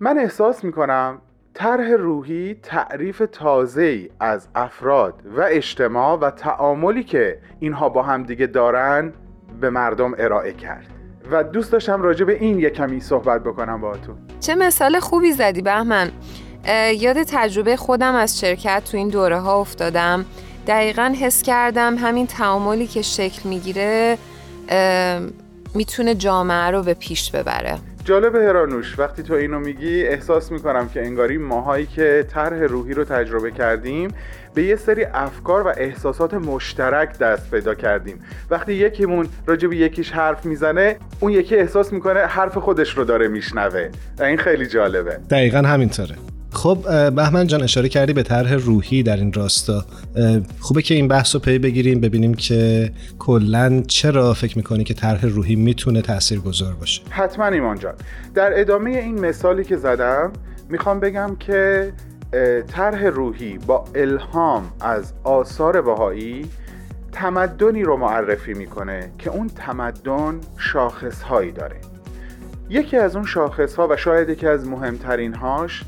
من 0.00 0.18
احساس 0.18 0.64
می‌کنم 0.64 1.22
طرح 1.54 1.90
روحی 1.90 2.54
تعریف 2.54 3.22
تازه 3.32 4.10
از 4.20 4.48
افراد 4.54 5.14
و 5.36 5.46
اجتماع 5.48 6.18
و 6.18 6.30
تعاملی 6.30 7.04
که 7.04 7.38
اینها 7.60 7.88
با 7.88 8.02
هم 8.02 8.22
دیگه 8.22 8.46
دارن 8.46 9.12
به 9.60 9.70
مردم 9.70 10.14
ارائه 10.18 10.52
کرد. 10.52 10.86
و 11.30 11.44
دوست 11.44 11.72
داشتم 11.72 12.02
راجع 12.02 12.24
به 12.24 12.32
این 12.32 12.58
یک 12.58 12.72
کمی 12.72 13.00
صحبت 13.00 13.42
بکنم 13.42 13.80
با 13.80 13.92
تو 13.92 14.12
چه 14.40 14.54
مثال 14.54 15.00
خوبی 15.00 15.32
زدی 15.32 15.62
بهمن. 15.62 16.10
یاد 16.98 17.22
تجربه 17.22 17.76
خودم 17.76 18.14
از 18.14 18.40
شرکت 18.40 18.82
تو 18.90 18.96
این 18.96 19.08
دوره 19.08 19.38
ها 19.38 19.60
افتادم. 19.60 20.24
دقیقا 20.66 21.14
حس 21.20 21.42
کردم 21.42 21.96
همین 21.96 22.26
تعاملی 22.26 22.86
که 22.86 23.02
شکل 23.02 23.48
می‌گیره 23.48 24.18
می‌تونه 25.74 26.14
جامعه 26.14 26.70
رو 26.70 26.82
به 26.82 26.94
پیش 26.94 27.30
ببره. 27.30 27.78
جالب 28.04 28.36
هرانوش 28.36 28.98
وقتی 28.98 29.22
تو 29.22 29.34
اینو 29.34 29.58
میگی 29.58 30.02
احساس 30.02 30.52
می‌کنم 30.52 30.88
که 30.88 31.02
انگاری 31.06 31.38
ماهایی 31.38 31.86
که 31.86 32.26
طرح 32.30 32.56
روحی 32.56 32.94
رو 32.94 33.04
تجربه 33.04 33.50
کردیم 33.50 34.10
به 34.54 34.62
یه 34.62 34.76
سری 34.76 35.04
افکار 35.04 35.66
و 35.66 35.72
احساسات 35.76 36.34
مشترک 36.34 37.18
دست 37.18 37.50
پیدا 37.50 37.74
کردیم. 37.74 38.22
وقتی 38.50 38.72
یکیمون 38.72 39.28
راجع 39.46 39.68
به 39.68 39.76
یکیش 39.76 40.10
حرف 40.10 40.46
می‌زنه 40.46 40.96
اون 41.20 41.32
یکی 41.32 41.56
احساس 41.56 41.92
می‌کنه 41.92 42.20
حرف 42.20 42.58
خودش 42.58 42.98
رو 42.98 43.04
داره 43.04 43.28
میشنوه. 43.28 43.90
این 44.20 44.36
خیلی 44.36 44.66
جالبه. 44.66 45.18
دقیقا 45.30 45.58
همینطوره. 45.58 46.14
خب 46.54 46.78
بهمن 47.10 47.46
جان 47.46 47.62
اشاره 47.62 47.88
کردی 47.88 48.12
به 48.12 48.22
طرح 48.22 48.52
روحی 48.52 49.02
در 49.02 49.16
این 49.16 49.32
راستا. 49.32 49.84
خوبه 50.60 50.82
که 50.82 50.94
این 50.94 51.08
بحث 51.08 51.34
رو 51.34 51.40
پی 51.40 51.58
بگیریم 51.58 52.00
ببینیم 52.00 52.34
که 52.34 52.92
کلا 53.18 53.82
چرا 53.88 54.34
فکر 54.34 54.56
می‌کنی 54.56 54.84
که 54.84 54.94
طرح 54.94 55.26
روحی 55.26 55.56
می‌تونه 55.56 56.02
تأثیر 56.02 56.40
گذار 56.40 56.74
باشه. 56.74 57.02
حتما 57.10 57.46
ایمان 57.46 57.78
جان. 57.78 57.94
در 58.34 58.60
ادامه 58.60 58.90
این 58.90 59.20
مثالی 59.20 59.64
که 59.64 59.76
زدم 59.76 60.32
می‌خوام 60.68 61.00
بگم 61.00 61.36
که 61.40 61.92
طرح 62.68 63.04
روحی 63.04 63.58
با 63.58 63.84
الهام 63.94 64.72
از 64.80 65.12
آثار 65.24 65.80
بهایی 65.82 66.46
تمدنی 67.12 67.82
رو 67.82 67.96
معرفی 67.96 68.54
می‌کنه 68.54 69.10
که 69.18 69.30
اون 69.30 69.48
تمدن 69.48 70.40
شاخصهایی 70.58 71.52
داره. 71.52 71.76
یکی 72.68 72.96
از 72.96 73.16
اون 73.16 73.26
شاخصها 73.26 73.88
و 73.90 73.96
شاید 73.96 74.28
یکی 74.28 74.46
از 74.46 74.66
مهمترین 74.66 75.34
هاش 75.34 75.84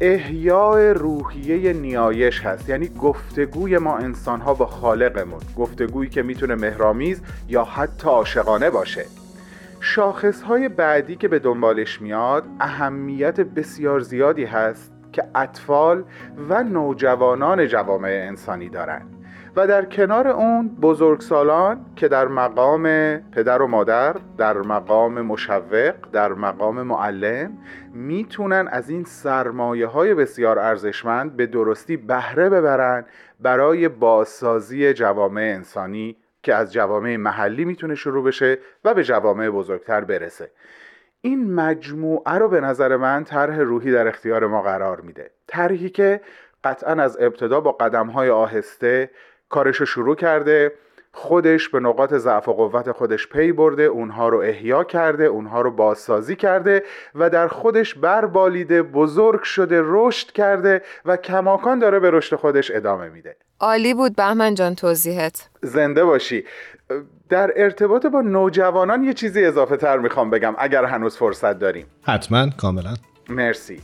احیاء 0.00 0.92
روحیه 0.92 1.72
نیایش 1.72 2.46
هست. 2.46 2.68
یعنی 2.68 2.88
گفتگوی 2.88 3.78
ما 3.78 3.96
انسان 3.96 4.40
ها 4.40 4.54
با 4.54 4.66
خالقمون. 4.66 5.40
گفتگویی 5.56 6.10
که 6.10 6.22
می‌تونه 6.22 6.54
مهرامیز 6.54 7.22
یا 7.48 7.64
حتی 7.64 8.08
عاشقانه 8.08 8.70
باشه. 8.70 9.04
شاخص 9.80 10.42
های 10.42 10.68
بعدی 10.68 11.16
که 11.16 11.28
به 11.28 11.38
دنبالش 11.38 12.02
میاد 12.02 12.44
اهمیت 12.60 13.40
بسیار 13.40 14.00
زیادی 14.00 14.44
هست 14.44 14.92
که 15.12 15.24
اطفال 15.34 16.04
و 16.48 16.62
نوجوانان 16.62 17.66
جوامع 17.66 18.24
انسانی 18.28 18.68
دارند 18.68 19.17
و 19.58 19.66
در 19.66 19.84
کنار 19.84 20.28
اون 20.28 20.68
بزرگسالان 20.68 21.86
که 21.96 22.08
در 22.08 22.28
مقام 22.28 22.82
پدر 23.16 23.62
و 23.62 23.66
مادر 23.66 24.16
در 24.36 24.56
مقام 24.56 25.20
مشوق 25.22 25.94
در 26.12 26.32
مقام 26.32 26.82
معلم 26.82 27.58
می‌تونن 27.94 28.68
از 28.70 28.90
این 28.90 29.04
سرمایه 29.04 29.86
های 29.86 30.14
بسیار 30.14 30.58
ارزشمند 30.58 31.36
به 31.36 31.46
درستی 31.46 31.96
بهره 31.96 32.50
ببرن 32.50 33.04
برای 33.40 33.88
بازسازی 33.88 34.92
جوامع 34.92 35.40
انسانی 35.40 36.16
که 36.42 36.54
از 36.54 36.72
جوامع 36.72 37.16
محلی 37.16 37.64
می‌تونه 37.64 37.94
شروع 37.94 38.24
بشه 38.24 38.58
و 38.84 38.94
به 38.94 39.04
جوامع 39.04 39.50
بزرگتر 39.50 40.00
برسه. 40.00 40.50
این 41.20 41.54
مجموعه 41.54 42.34
رو 42.34 42.48
به 42.48 42.60
نظر 42.60 42.96
من 42.96 43.24
طرح 43.24 43.58
روحی 43.58 43.92
در 43.92 44.08
اختیار 44.08 44.46
ما 44.46 44.62
قرار 44.62 45.00
میده. 45.00 45.30
طرحی 45.46 45.90
که 45.90 46.20
قطعا 46.64 47.02
از 47.02 47.16
ابتدا 47.20 47.60
با 47.60 47.72
قدم 47.72 48.06
های 48.06 48.30
آهسته 48.30 49.10
کارش 49.48 49.76
رو 49.76 49.86
شروع 49.86 50.16
کرده 50.16 50.72
خودش 51.12 51.68
به 51.68 51.80
نقاط 51.80 52.14
ضعف 52.14 52.48
و 52.48 52.52
قوت 52.52 52.92
خودش 52.92 53.28
پی 53.28 53.52
برده 53.52 53.82
اونها 53.82 54.28
رو 54.28 54.38
احیا 54.38 54.84
کرده 54.84 55.24
اونها 55.24 55.60
رو 55.60 55.70
بازسازی 55.70 56.36
کرده 56.36 56.82
و 57.14 57.30
در 57.30 57.48
خودش 57.48 57.94
بربالیده 57.94 58.82
بزرگ 58.82 59.42
شده 59.42 59.82
رشد 59.84 60.32
کرده 60.32 60.82
و 61.04 61.16
کماکان 61.16 61.78
داره 61.78 62.00
به 62.00 62.10
رشد 62.10 62.36
خودش 62.36 62.70
ادامه 62.70 63.08
میده. 63.08 63.36
عالی 63.60 63.94
بود 63.94 64.16
بهمن 64.16 64.54
جان 64.54 64.74
توضیحت. 64.74 65.48
زنده 65.62 66.04
باشی. 66.04 66.44
در 67.28 67.52
ارتباط 67.56 68.06
با 68.06 68.20
نوجوانان 68.20 69.04
یه 69.04 69.14
چیزی 69.14 69.44
اضافه 69.44 69.76
تر 69.76 69.98
می‌خوام 69.98 70.30
بگم 70.30 70.54
اگر 70.58 70.84
هنوز 70.84 71.16
فرصت 71.16 71.58
داریم. 71.58 71.86
حتما 72.02 72.50
کاملا. 72.50 72.94
مرسی. 73.28 73.80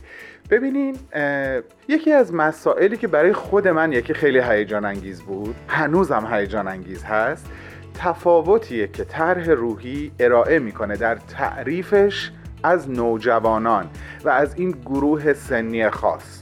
ببینین 0.49 0.97
یکی 1.87 2.11
از 2.11 2.33
مسائلی 2.33 2.97
که 2.97 3.07
برای 3.07 3.33
خود 3.33 3.67
من 3.67 3.91
یکی 3.91 4.13
خیلی 4.13 4.39
هیجان 4.39 4.85
انگیز 4.85 5.21
بود 5.21 5.55
هنوزم 5.67 6.27
هیجان 6.31 6.67
انگیز 6.67 7.03
هست 7.03 7.49
تفاوتیه 7.93 8.87
که 8.87 9.03
طرح 9.03 9.49
روحی 9.49 10.11
ارائه 10.19 10.59
می‌کنه 10.59 10.95
در 10.95 11.15
تعریفش 11.15 12.31
از 12.63 12.89
نوجوانان 12.89 13.89
و 14.23 14.29
از 14.29 14.55
این 14.55 14.71
گروه 14.71 15.33
سنی 15.33 15.89
خاص. 15.89 16.41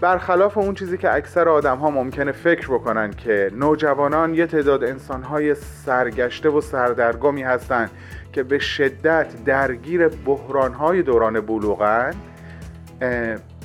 برخلاف 0.00 0.58
اون 0.58 0.74
چیزی 0.74 0.98
که 0.98 1.14
اکثر 1.14 1.48
آدم 1.48 1.78
ها 1.78 1.90
ممکنه 1.90 2.32
فکر 2.32 2.68
بکنن 2.68 3.10
که 3.10 3.50
نوجوانان 3.56 4.34
یه 4.34 4.46
تعداد 4.46 4.84
انسان 4.84 5.22
های 5.22 5.54
سرگشته 5.54 6.48
و 6.48 6.60
سردرگمی 6.60 7.42
هستند 7.42 7.90
که 8.32 8.42
به 8.42 8.58
شدت 8.58 9.44
درگیر 9.44 10.08
بحران 10.08 10.74
های 10.74 11.02
دوران 11.02 11.40
بلوغن 11.40 12.14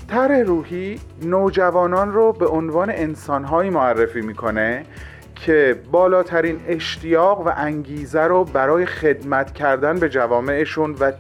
تر 0.08 0.44
روحی 0.44 1.00
نوجوانان 1.22 2.14
رو 2.14 2.34
به 2.34 2.48
عنوان 2.48 2.90
انسانهایی 2.90 3.70
معرفی 3.70 4.22
می‌کنه 4.22 4.86
که 5.36 5.76
بالاترین 5.92 6.60
اشتیاق 6.68 7.48
و 7.48 7.52
انگیزه 7.56 8.22
رو 8.22 8.44
برای 8.44 8.86
خدمت 8.86 9.54
کردن 9.54 10.00
به 10.00 10.10
جوامعشون 10.10 10.96
و 11.00 11.12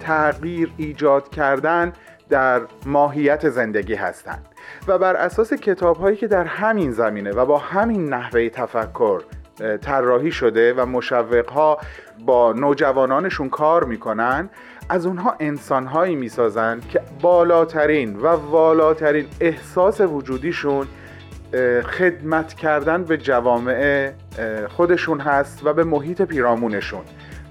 تغییر 0.00 0.72
ایجاد 0.76 1.28
کردن 1.28 1.92
در 2.28 2.60
ماهیت 2.86 3.48
زندگی 3.48 3.94
هستند. 3.94 4.46
و 4.88 4.98
بر 4.98 5.16
اساس 5.16 5.52
کتاب 5.52 5.96
هایی 5.96 6.16
که 6.16 6.26
در 6.26 6.44
همین 6.44 6.92
زمینه 6.92 7.30
و 7.30 7.46
با 7.46 7.58
همین 7.58 8.08
نحوه 8.08 8.48
تفکر 8.48 9.20
طراحی 9.80 10.32
شده 10.32 10.74
و 10.74 10.86
مشوق 10.86 11.50
ها 11.50 11.78
با 12.26 12.52
نوجوانانشون 12.52 13.48
کار 13.48 13.84
می‌کنن 13.84 14.50
از 14.92 15.06
اونها 15.06 15.36
انسانهایی 15.40 16.16
می‌سازن 16.16 16.80
که 16.88 17.00
بالاترین 17.20 18.16
و 18.16 18.26
والاترین 18.26 19.26
احساس 19.40 20.00
وجودیشون 20.00 20.86
خدمت 21.84 22.54
کردن 22.54 23.04
به 23.04 23.16
جوامع 23.16 24.10
خودشون 24.68 25.20
هست 25.20 25.60
و 25.64 25.72
به 25.72 25.84
محیط 25.84 26.22
پیرامونشون. 26.22 27.00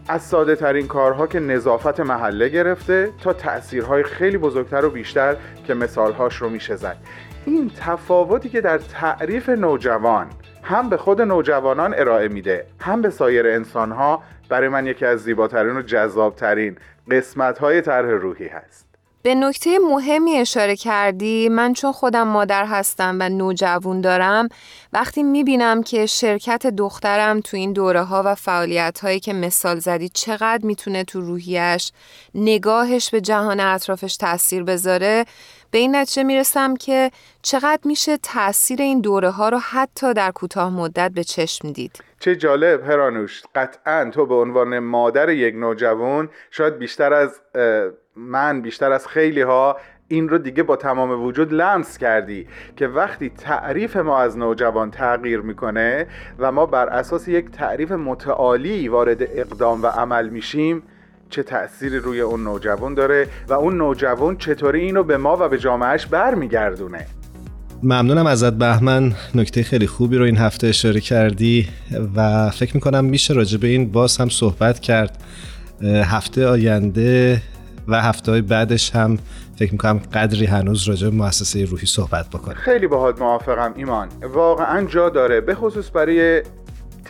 از 0.07 0.21
ساده 0.21 0.55
ترین 0.55 0.87
کارها 0.87 1.27
که 1.27 1.39
نظافت 1.39 1.99
محله 1.99 2.49
گرفته 2.49 3.09
تا 3.23 3.33
تأثیرهای 3.33 4.03
خیلی 4.03 4.37
بزرگتر 4.37 4.85
و 4.85 4.89
بیشتر 4.89 5.35
که 5.67 5.73
مثالهاش 5.73 6.35
رو 6.35 6.49
میشه 6.49 6.75
زد. 6.75 6.97
این 7.45 7.71
تفاوتی 7.79 8.49
که 8.49 8.61
در 8.61 8.77
تعریف 8.77 9.49
نوجوان 9.49 10.27
هم 10.63 10.89
به 10.89 10.97
خود 10.97 11.21
نوجوانان 11.21 11.93
ارائه 11.97 12.27
میده 12.27 12.65
هم 12.79 13.01
به 13.01 13.09
سایر 13.09 13.47
انسانها 13.47 14.23
برای 14.51 14.69
من 14.69 14.87
یکی 14.87 15.05
از 15.05 15.19
زیباترین 15.19 15.77
و 15.77 15.81
جذابترین 15.81 16.77
قسمت 17.11 17.57
های 17.57 17.81
طرح 17.81 18.09
روحی 18.09 18.47
هست. 18.47 18.87
به 19.23 19.35
نکته 19.35 19.79
مهمی 19.79 20.37
اشاره 20.37 20.75
کردی 20.75 21.49
من 21.49 21.73
چون 21.73 21.91
خودم 21.91 22.27
مادر 22.27 22.65
هستم 22.65 23.17
و 23.19 23.29
نوجوان 23.29 24.01
دارم 24.01 24.49
وقتی 24.93 25.23
می‌بینم 25.23 25.83
که 25.83 26.05
شرکت 26.05 26.67
دخترم 26.67 27.39
تو 27.39 27.57
این 27.57 27.73
دوره 27.73 28.03
ها 28.03 28.23
و 28.25 28.35
فعالیت 28.35 28.99
هایی 28.99 29.19
که 29.19 29.33
مثال 29.33 29.79
زدی 29.79 30.09
چقدر 30.09 30.65
می‌تونه 30.65 31.03
تو 31.03 31.21
روحیش 31.21 31.91
نگاهش 32.35 33.09
به 33.09 33.21
جهان 33.21 33.59
اطرافش 33.59 34.17
تاثیر 34.17 34.63
بذاره 34.63 35.25
به 35.71 35.77
این 35.77 35.95
نتیجه 35.95 36.23
می‌رسم 36.23 36.75
که 36.75 37.11
چقدر 37.41 37.81
میشه 37.85 38.17
تاثیر 38.17 38.81
این 38.81 39.01
دوره 39.01 39.29
ها 39.29 39.49
رو 39.49 39.57
حتی 39.57 40.13
در 40.13 40.31
کوتاه 40.31 40.73
مدت 40.73 41.11
به 41.11 41.23
چشم 41.23 41.71
دید. 41.71 42.03
چه 42.19 42.35
جالب 42.35 42.89
هرانوش. 42.89 43.43
قطعا 43.55 44.09
تو 44.13 44.25
به 44.25 44.35
عنوان 44.35 44.79
مادر 44.79 45.29
یک 45.29 45.55
نوجوان 45.55 46.29
شاید 46.51 46.77
بیشتر 46.77 47.13
از 47.13 47.41
من 48.15 48.61
بیشتر 48.61 48.91
از 48.91 49.07
خیلی 49.07 49.41
ها 49.41 49.77
این 50.07 50.29
رو 50.29 50.37
دیگه 50.37 50.63
با 50.63 50.75
تمام 50.75 51.23
وجود 51.23 51.53
لمس 51.53 51.97
کردی 51.97 52.47
که 52.75 52.87
وقتی 52.87 53.29
تعریف 53.29 53.97
ما 53.97 54.19
از 54.19 54.37
نوجوان 54.37 54.91
تغییر 54.91 55.39
می‌کنه 55.41 56.07
و 56.39 56.51
ما 56.51 56.65
بر 56.65 56.89
اساس 56.89 57.27
یک 57.27 57.51
تعریف 57.51 57.91
متعالی 57.91 58.87
وارد 58.87 59.21
اقدام 59.21 59.83
و 59.83 59.87
عمل 59.87 60.29
میشیم 60.29 60.83
چه 61.31 61.43
تأثیری 61.43 61.97
روی 61.97 62.21
اون 62.21 62.43
نوجوان 62.43 62.93
داره 62.93 63.27
و 63.47 63.53
اون 63.53 63.77
نوجوان 63.77 64.37
چطوری 64.37 64.81
اینو 64.81 65.03
به 65.03 65.17
ما 65.17 65.37
و 65.39 65.49
به 65.49 65.57
جامعهش 65.57 66.05
برمیگردونه. 66.05 67.05
ممنونم 67.83 68.25
ازت 68.25 68.53
بهمن. 68.53 69.13
نکته 69.35 69.63
خیلی 69.63 69.87
خوبی 69.87 70.17
رو 70.17 70.25
این 70.25 70.37
هفته 70.37 70.67
اشاره 70.67 70.99
کردی 70.99 71.67
و 72.15 72.49
فکر 72.49 72.75
می‌کنم 72.75 73.05
میشه 73.05 73.33
راجع 73.33 73.57
به 73.57 73.67
این 73.67 73.91
باز 73.91 74.17
هم 74.17 74.29
صحبت 74.29 74.79
کرد. 74.79 75.23
هفته 75.83 76.47
آینده 76.47 77.41
و 77.87 78.01
هفته 78.01 78.31
های 78.31 78.41
بعدش 78.41 78.95
هم 78.95 79.17
فکر 79.55 79.71
می‌کنم 79.71 80.01
قدری 80.13 80.45
هنوز 80.45 80.89
راجع 80.89 81.09
به 81.09 81.15
مؤسسه 81.15 81.65
روحی 81.65 81.85
صحبت 81.85 82.29
بکنیم. 82.29 82.57
خیلی 82.57 82.87
باهات 82.87 83.21
موافقم 83.21 83.73
ایمان. 83.75 84.07
واقعا 84.33 84.85
جا 84.85 85.09
داره 85.09 85.41
به 85.41 85.55
خصوص 85.55 85.91
برای 85.93 86.43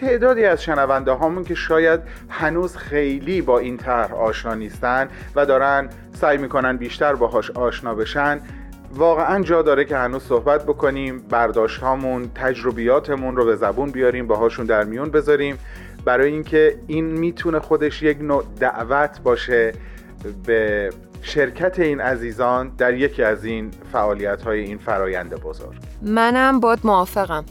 تعدادی 0.02 0.46
از 0.46 0.64
شنونده 0.64 1.12
هامون 1.12 1.44
که 1.44 1.56
شاید 1.56 2.00
هنوز 2.30 2.78
خیلی 2.78 3.42
با 3.42 3.60
این 3.60 3.78
طرح 3.78 4.14
آشنا 4.14 4.54
نیستن 4.54 5.10
و 5.36 5.46
دارن 5.46 5.90
سعی 6.14 6.38
می‌کنن 6.38 6.78
بیشتر 6.78 7.16
باهاش 7.16 7.52
آشنا 7.52 7.96
بشن 7.96 8.40
واقعا 8.94 9.44
جا 9.44 9.62
داره 9.62 9.86
که 9.86 9.98
هنوز 9.98 10.24
صحبت 10.24 10.64
بکنیم 10.64 11.22
برداشت 11.30 11.82
هامون 11.82 12.32
تجربیاتمون 12.36 13.36
رو 13.36 13.46
به 13.46 13.56
زبون 13.56 13.90
بیاریم 13.92 14.28
باهاشون 14.28 14.66
در 14.66 14.84
میون 14.84 15.10
بذاریم. 15.10 15.58
برای 16.06 16.32
اینکه 16.32 16.78
این 16.88 17.06
می‌تونه 17.06 17.60
خودش 17.60 18.04
یک 18.04 18.22
نوع 18.22 18.44
دعوت 18.60 19.20
باشه 19.24 19.72
به 20.46 20.90
شرکت 21.22 21.80
این 21.80 22.02
عزیزان 22.02 22.72
در 22.78 22.94
یکی 22.94 23.24
از 23.24 23.46
این 23.46 23.72
فعالیت 23.92 24.42
های 24.42 24.60
این 24.60 24.78
فرایند 24.78 25.30
بزرگ. 25.30 25.78
منم 26.02 26.60
باد 26.60 26.80
موافقم. 26.84 27.46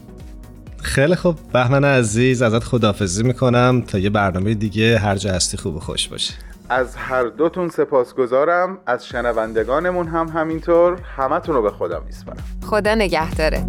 خیلی 0.82 1.14
خوب. 1.14 1.36
بهمن 1.52 1.84
عزیز 1.84 2.42
ازت 2.42 2.64
خدافزی 2.64 3.22
می‌کنم. 3.22 3.84
تا 3.86 3.98
یه 3.98 4.10
برنامه 4.10 4.54
دیگه 4.54 4.98
هر 4.98 5.16
جا 5.16 5.32
هستی 5.32 5.56
خوب 5.56 5.76
و 5.76 5.80
خوش 5.80 6.08
باشه 6.08 6.34
از 6.68 6.96
هر 6.96 7.24
دوتون 7.24 7.68
سپاسگزارم. 7.68 8.78
از 8.86 9.06
شنوندگانمون 9.06 10.08
هم 10.08 10.28
همینطور. 10.28 10.98
همتون 11.16 11.54
رو 11.54 11.62
به 11.62 11.70
خدا 11.70 12.00
میسپارم. 12.00 12.44
خدا 12.62 12.94
نگهدارت. 12.94 13.64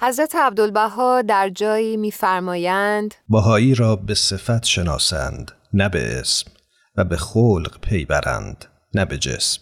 حضرت 0.00 0.34
عبدالبها 0.34 1.22
در 1.22 1.48
جایی 1.48 1.96
میفرمایند 1.96 3.14
بهایی 3.28 3.74
را 3.74 3.96
به 3.96 4.14
صفت 4.14 4.64
شناسند 4.64 5.52
نه 5.74 5.88
به 5.88 6.20
اسم. 6.20 6.50
و 6.98 7.04
به 7.04 7.16
خلق 7.16 7.80
پی 7.80 8.04
برند 8.04 8.64
نه 8.94 9.04
به 9.04 9.18
جسم. 9.18 9.60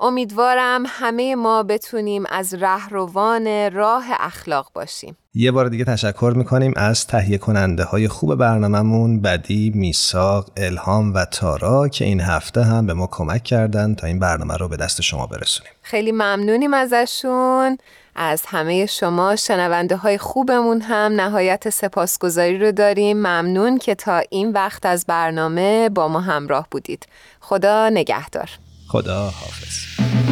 امیدوارم 0.00 0.84
همه 0.86 1.34
ما 1.34 1.62
بتونیم 1.62 2.24
از 2.30 2.54
رهروان 2.54 3.72
راه 3.72 4.04
اخلاق 4.10 4.70
باشیم. 4.74 5.16
یه 5.34 5.50
بار 5.50 5.68
دیگه 5.68 5.84
تشکر 5.84 6.32
می‌کنیم 6.36 6.72
از 6.76 7.06
تهیه 7.06 7.38
کننده 7.38 7.84
های 7.84 8.08
خوب 8.08 8.34
برنامهمون 8.34 9.20
بدی، 9.20 9.72
میساق، 9.74 10.50
الهام 10.56 11.14
و 11.14 11.24
تارا 11.24 11.88
که 11.88 12.04
این 12.04 12.20
هفته 12.20 12.62
هم 12.62 12.86
به 12.86 12.94
ما 12.94 13.06
کمک 13.06 13.42
کردن 13.42 13.94
تا 13.94 14.06
این 14.06 14.18
برنامه 14.18 14.56
رو 14.56 14.68
به 14.68 14.76
دست 14.76 15.00
شما 15.00 15.26
برسونیم. 15.26 15.72
خیلی 15.82 16.12
ممنونیم 16.12 16.74
ازشون. 16.74 17.78
از 18.20 18.42
همه 18.46 18.86
شما 18.86 19.36
شنونده 19.36 19.96
های 19.96 20.18
خوبمون 20.18 20.80
هم 20.80 21.20
نهایت 21.20 21.70
سپاسگزاری 21.70 22.58
رو 22.58 22.72
داریم. 22.72 23.16
ممنون 23.16 23.78
که 23.78 23.94
تا 23.94 24.22
این 24.30 24.52
وقت 24.52 24.86
از 24.86 25.04
برنامه 25.06 25.88
با 25.88 26.08
ما 26.08 26.20
همراه 26.20 26.66
بودید. 26.70 27.06
خدا 27.40 27.88
نگهدار. 27.88 28.50
خدا 28.88 29.22
حافظ. 29.22 30.27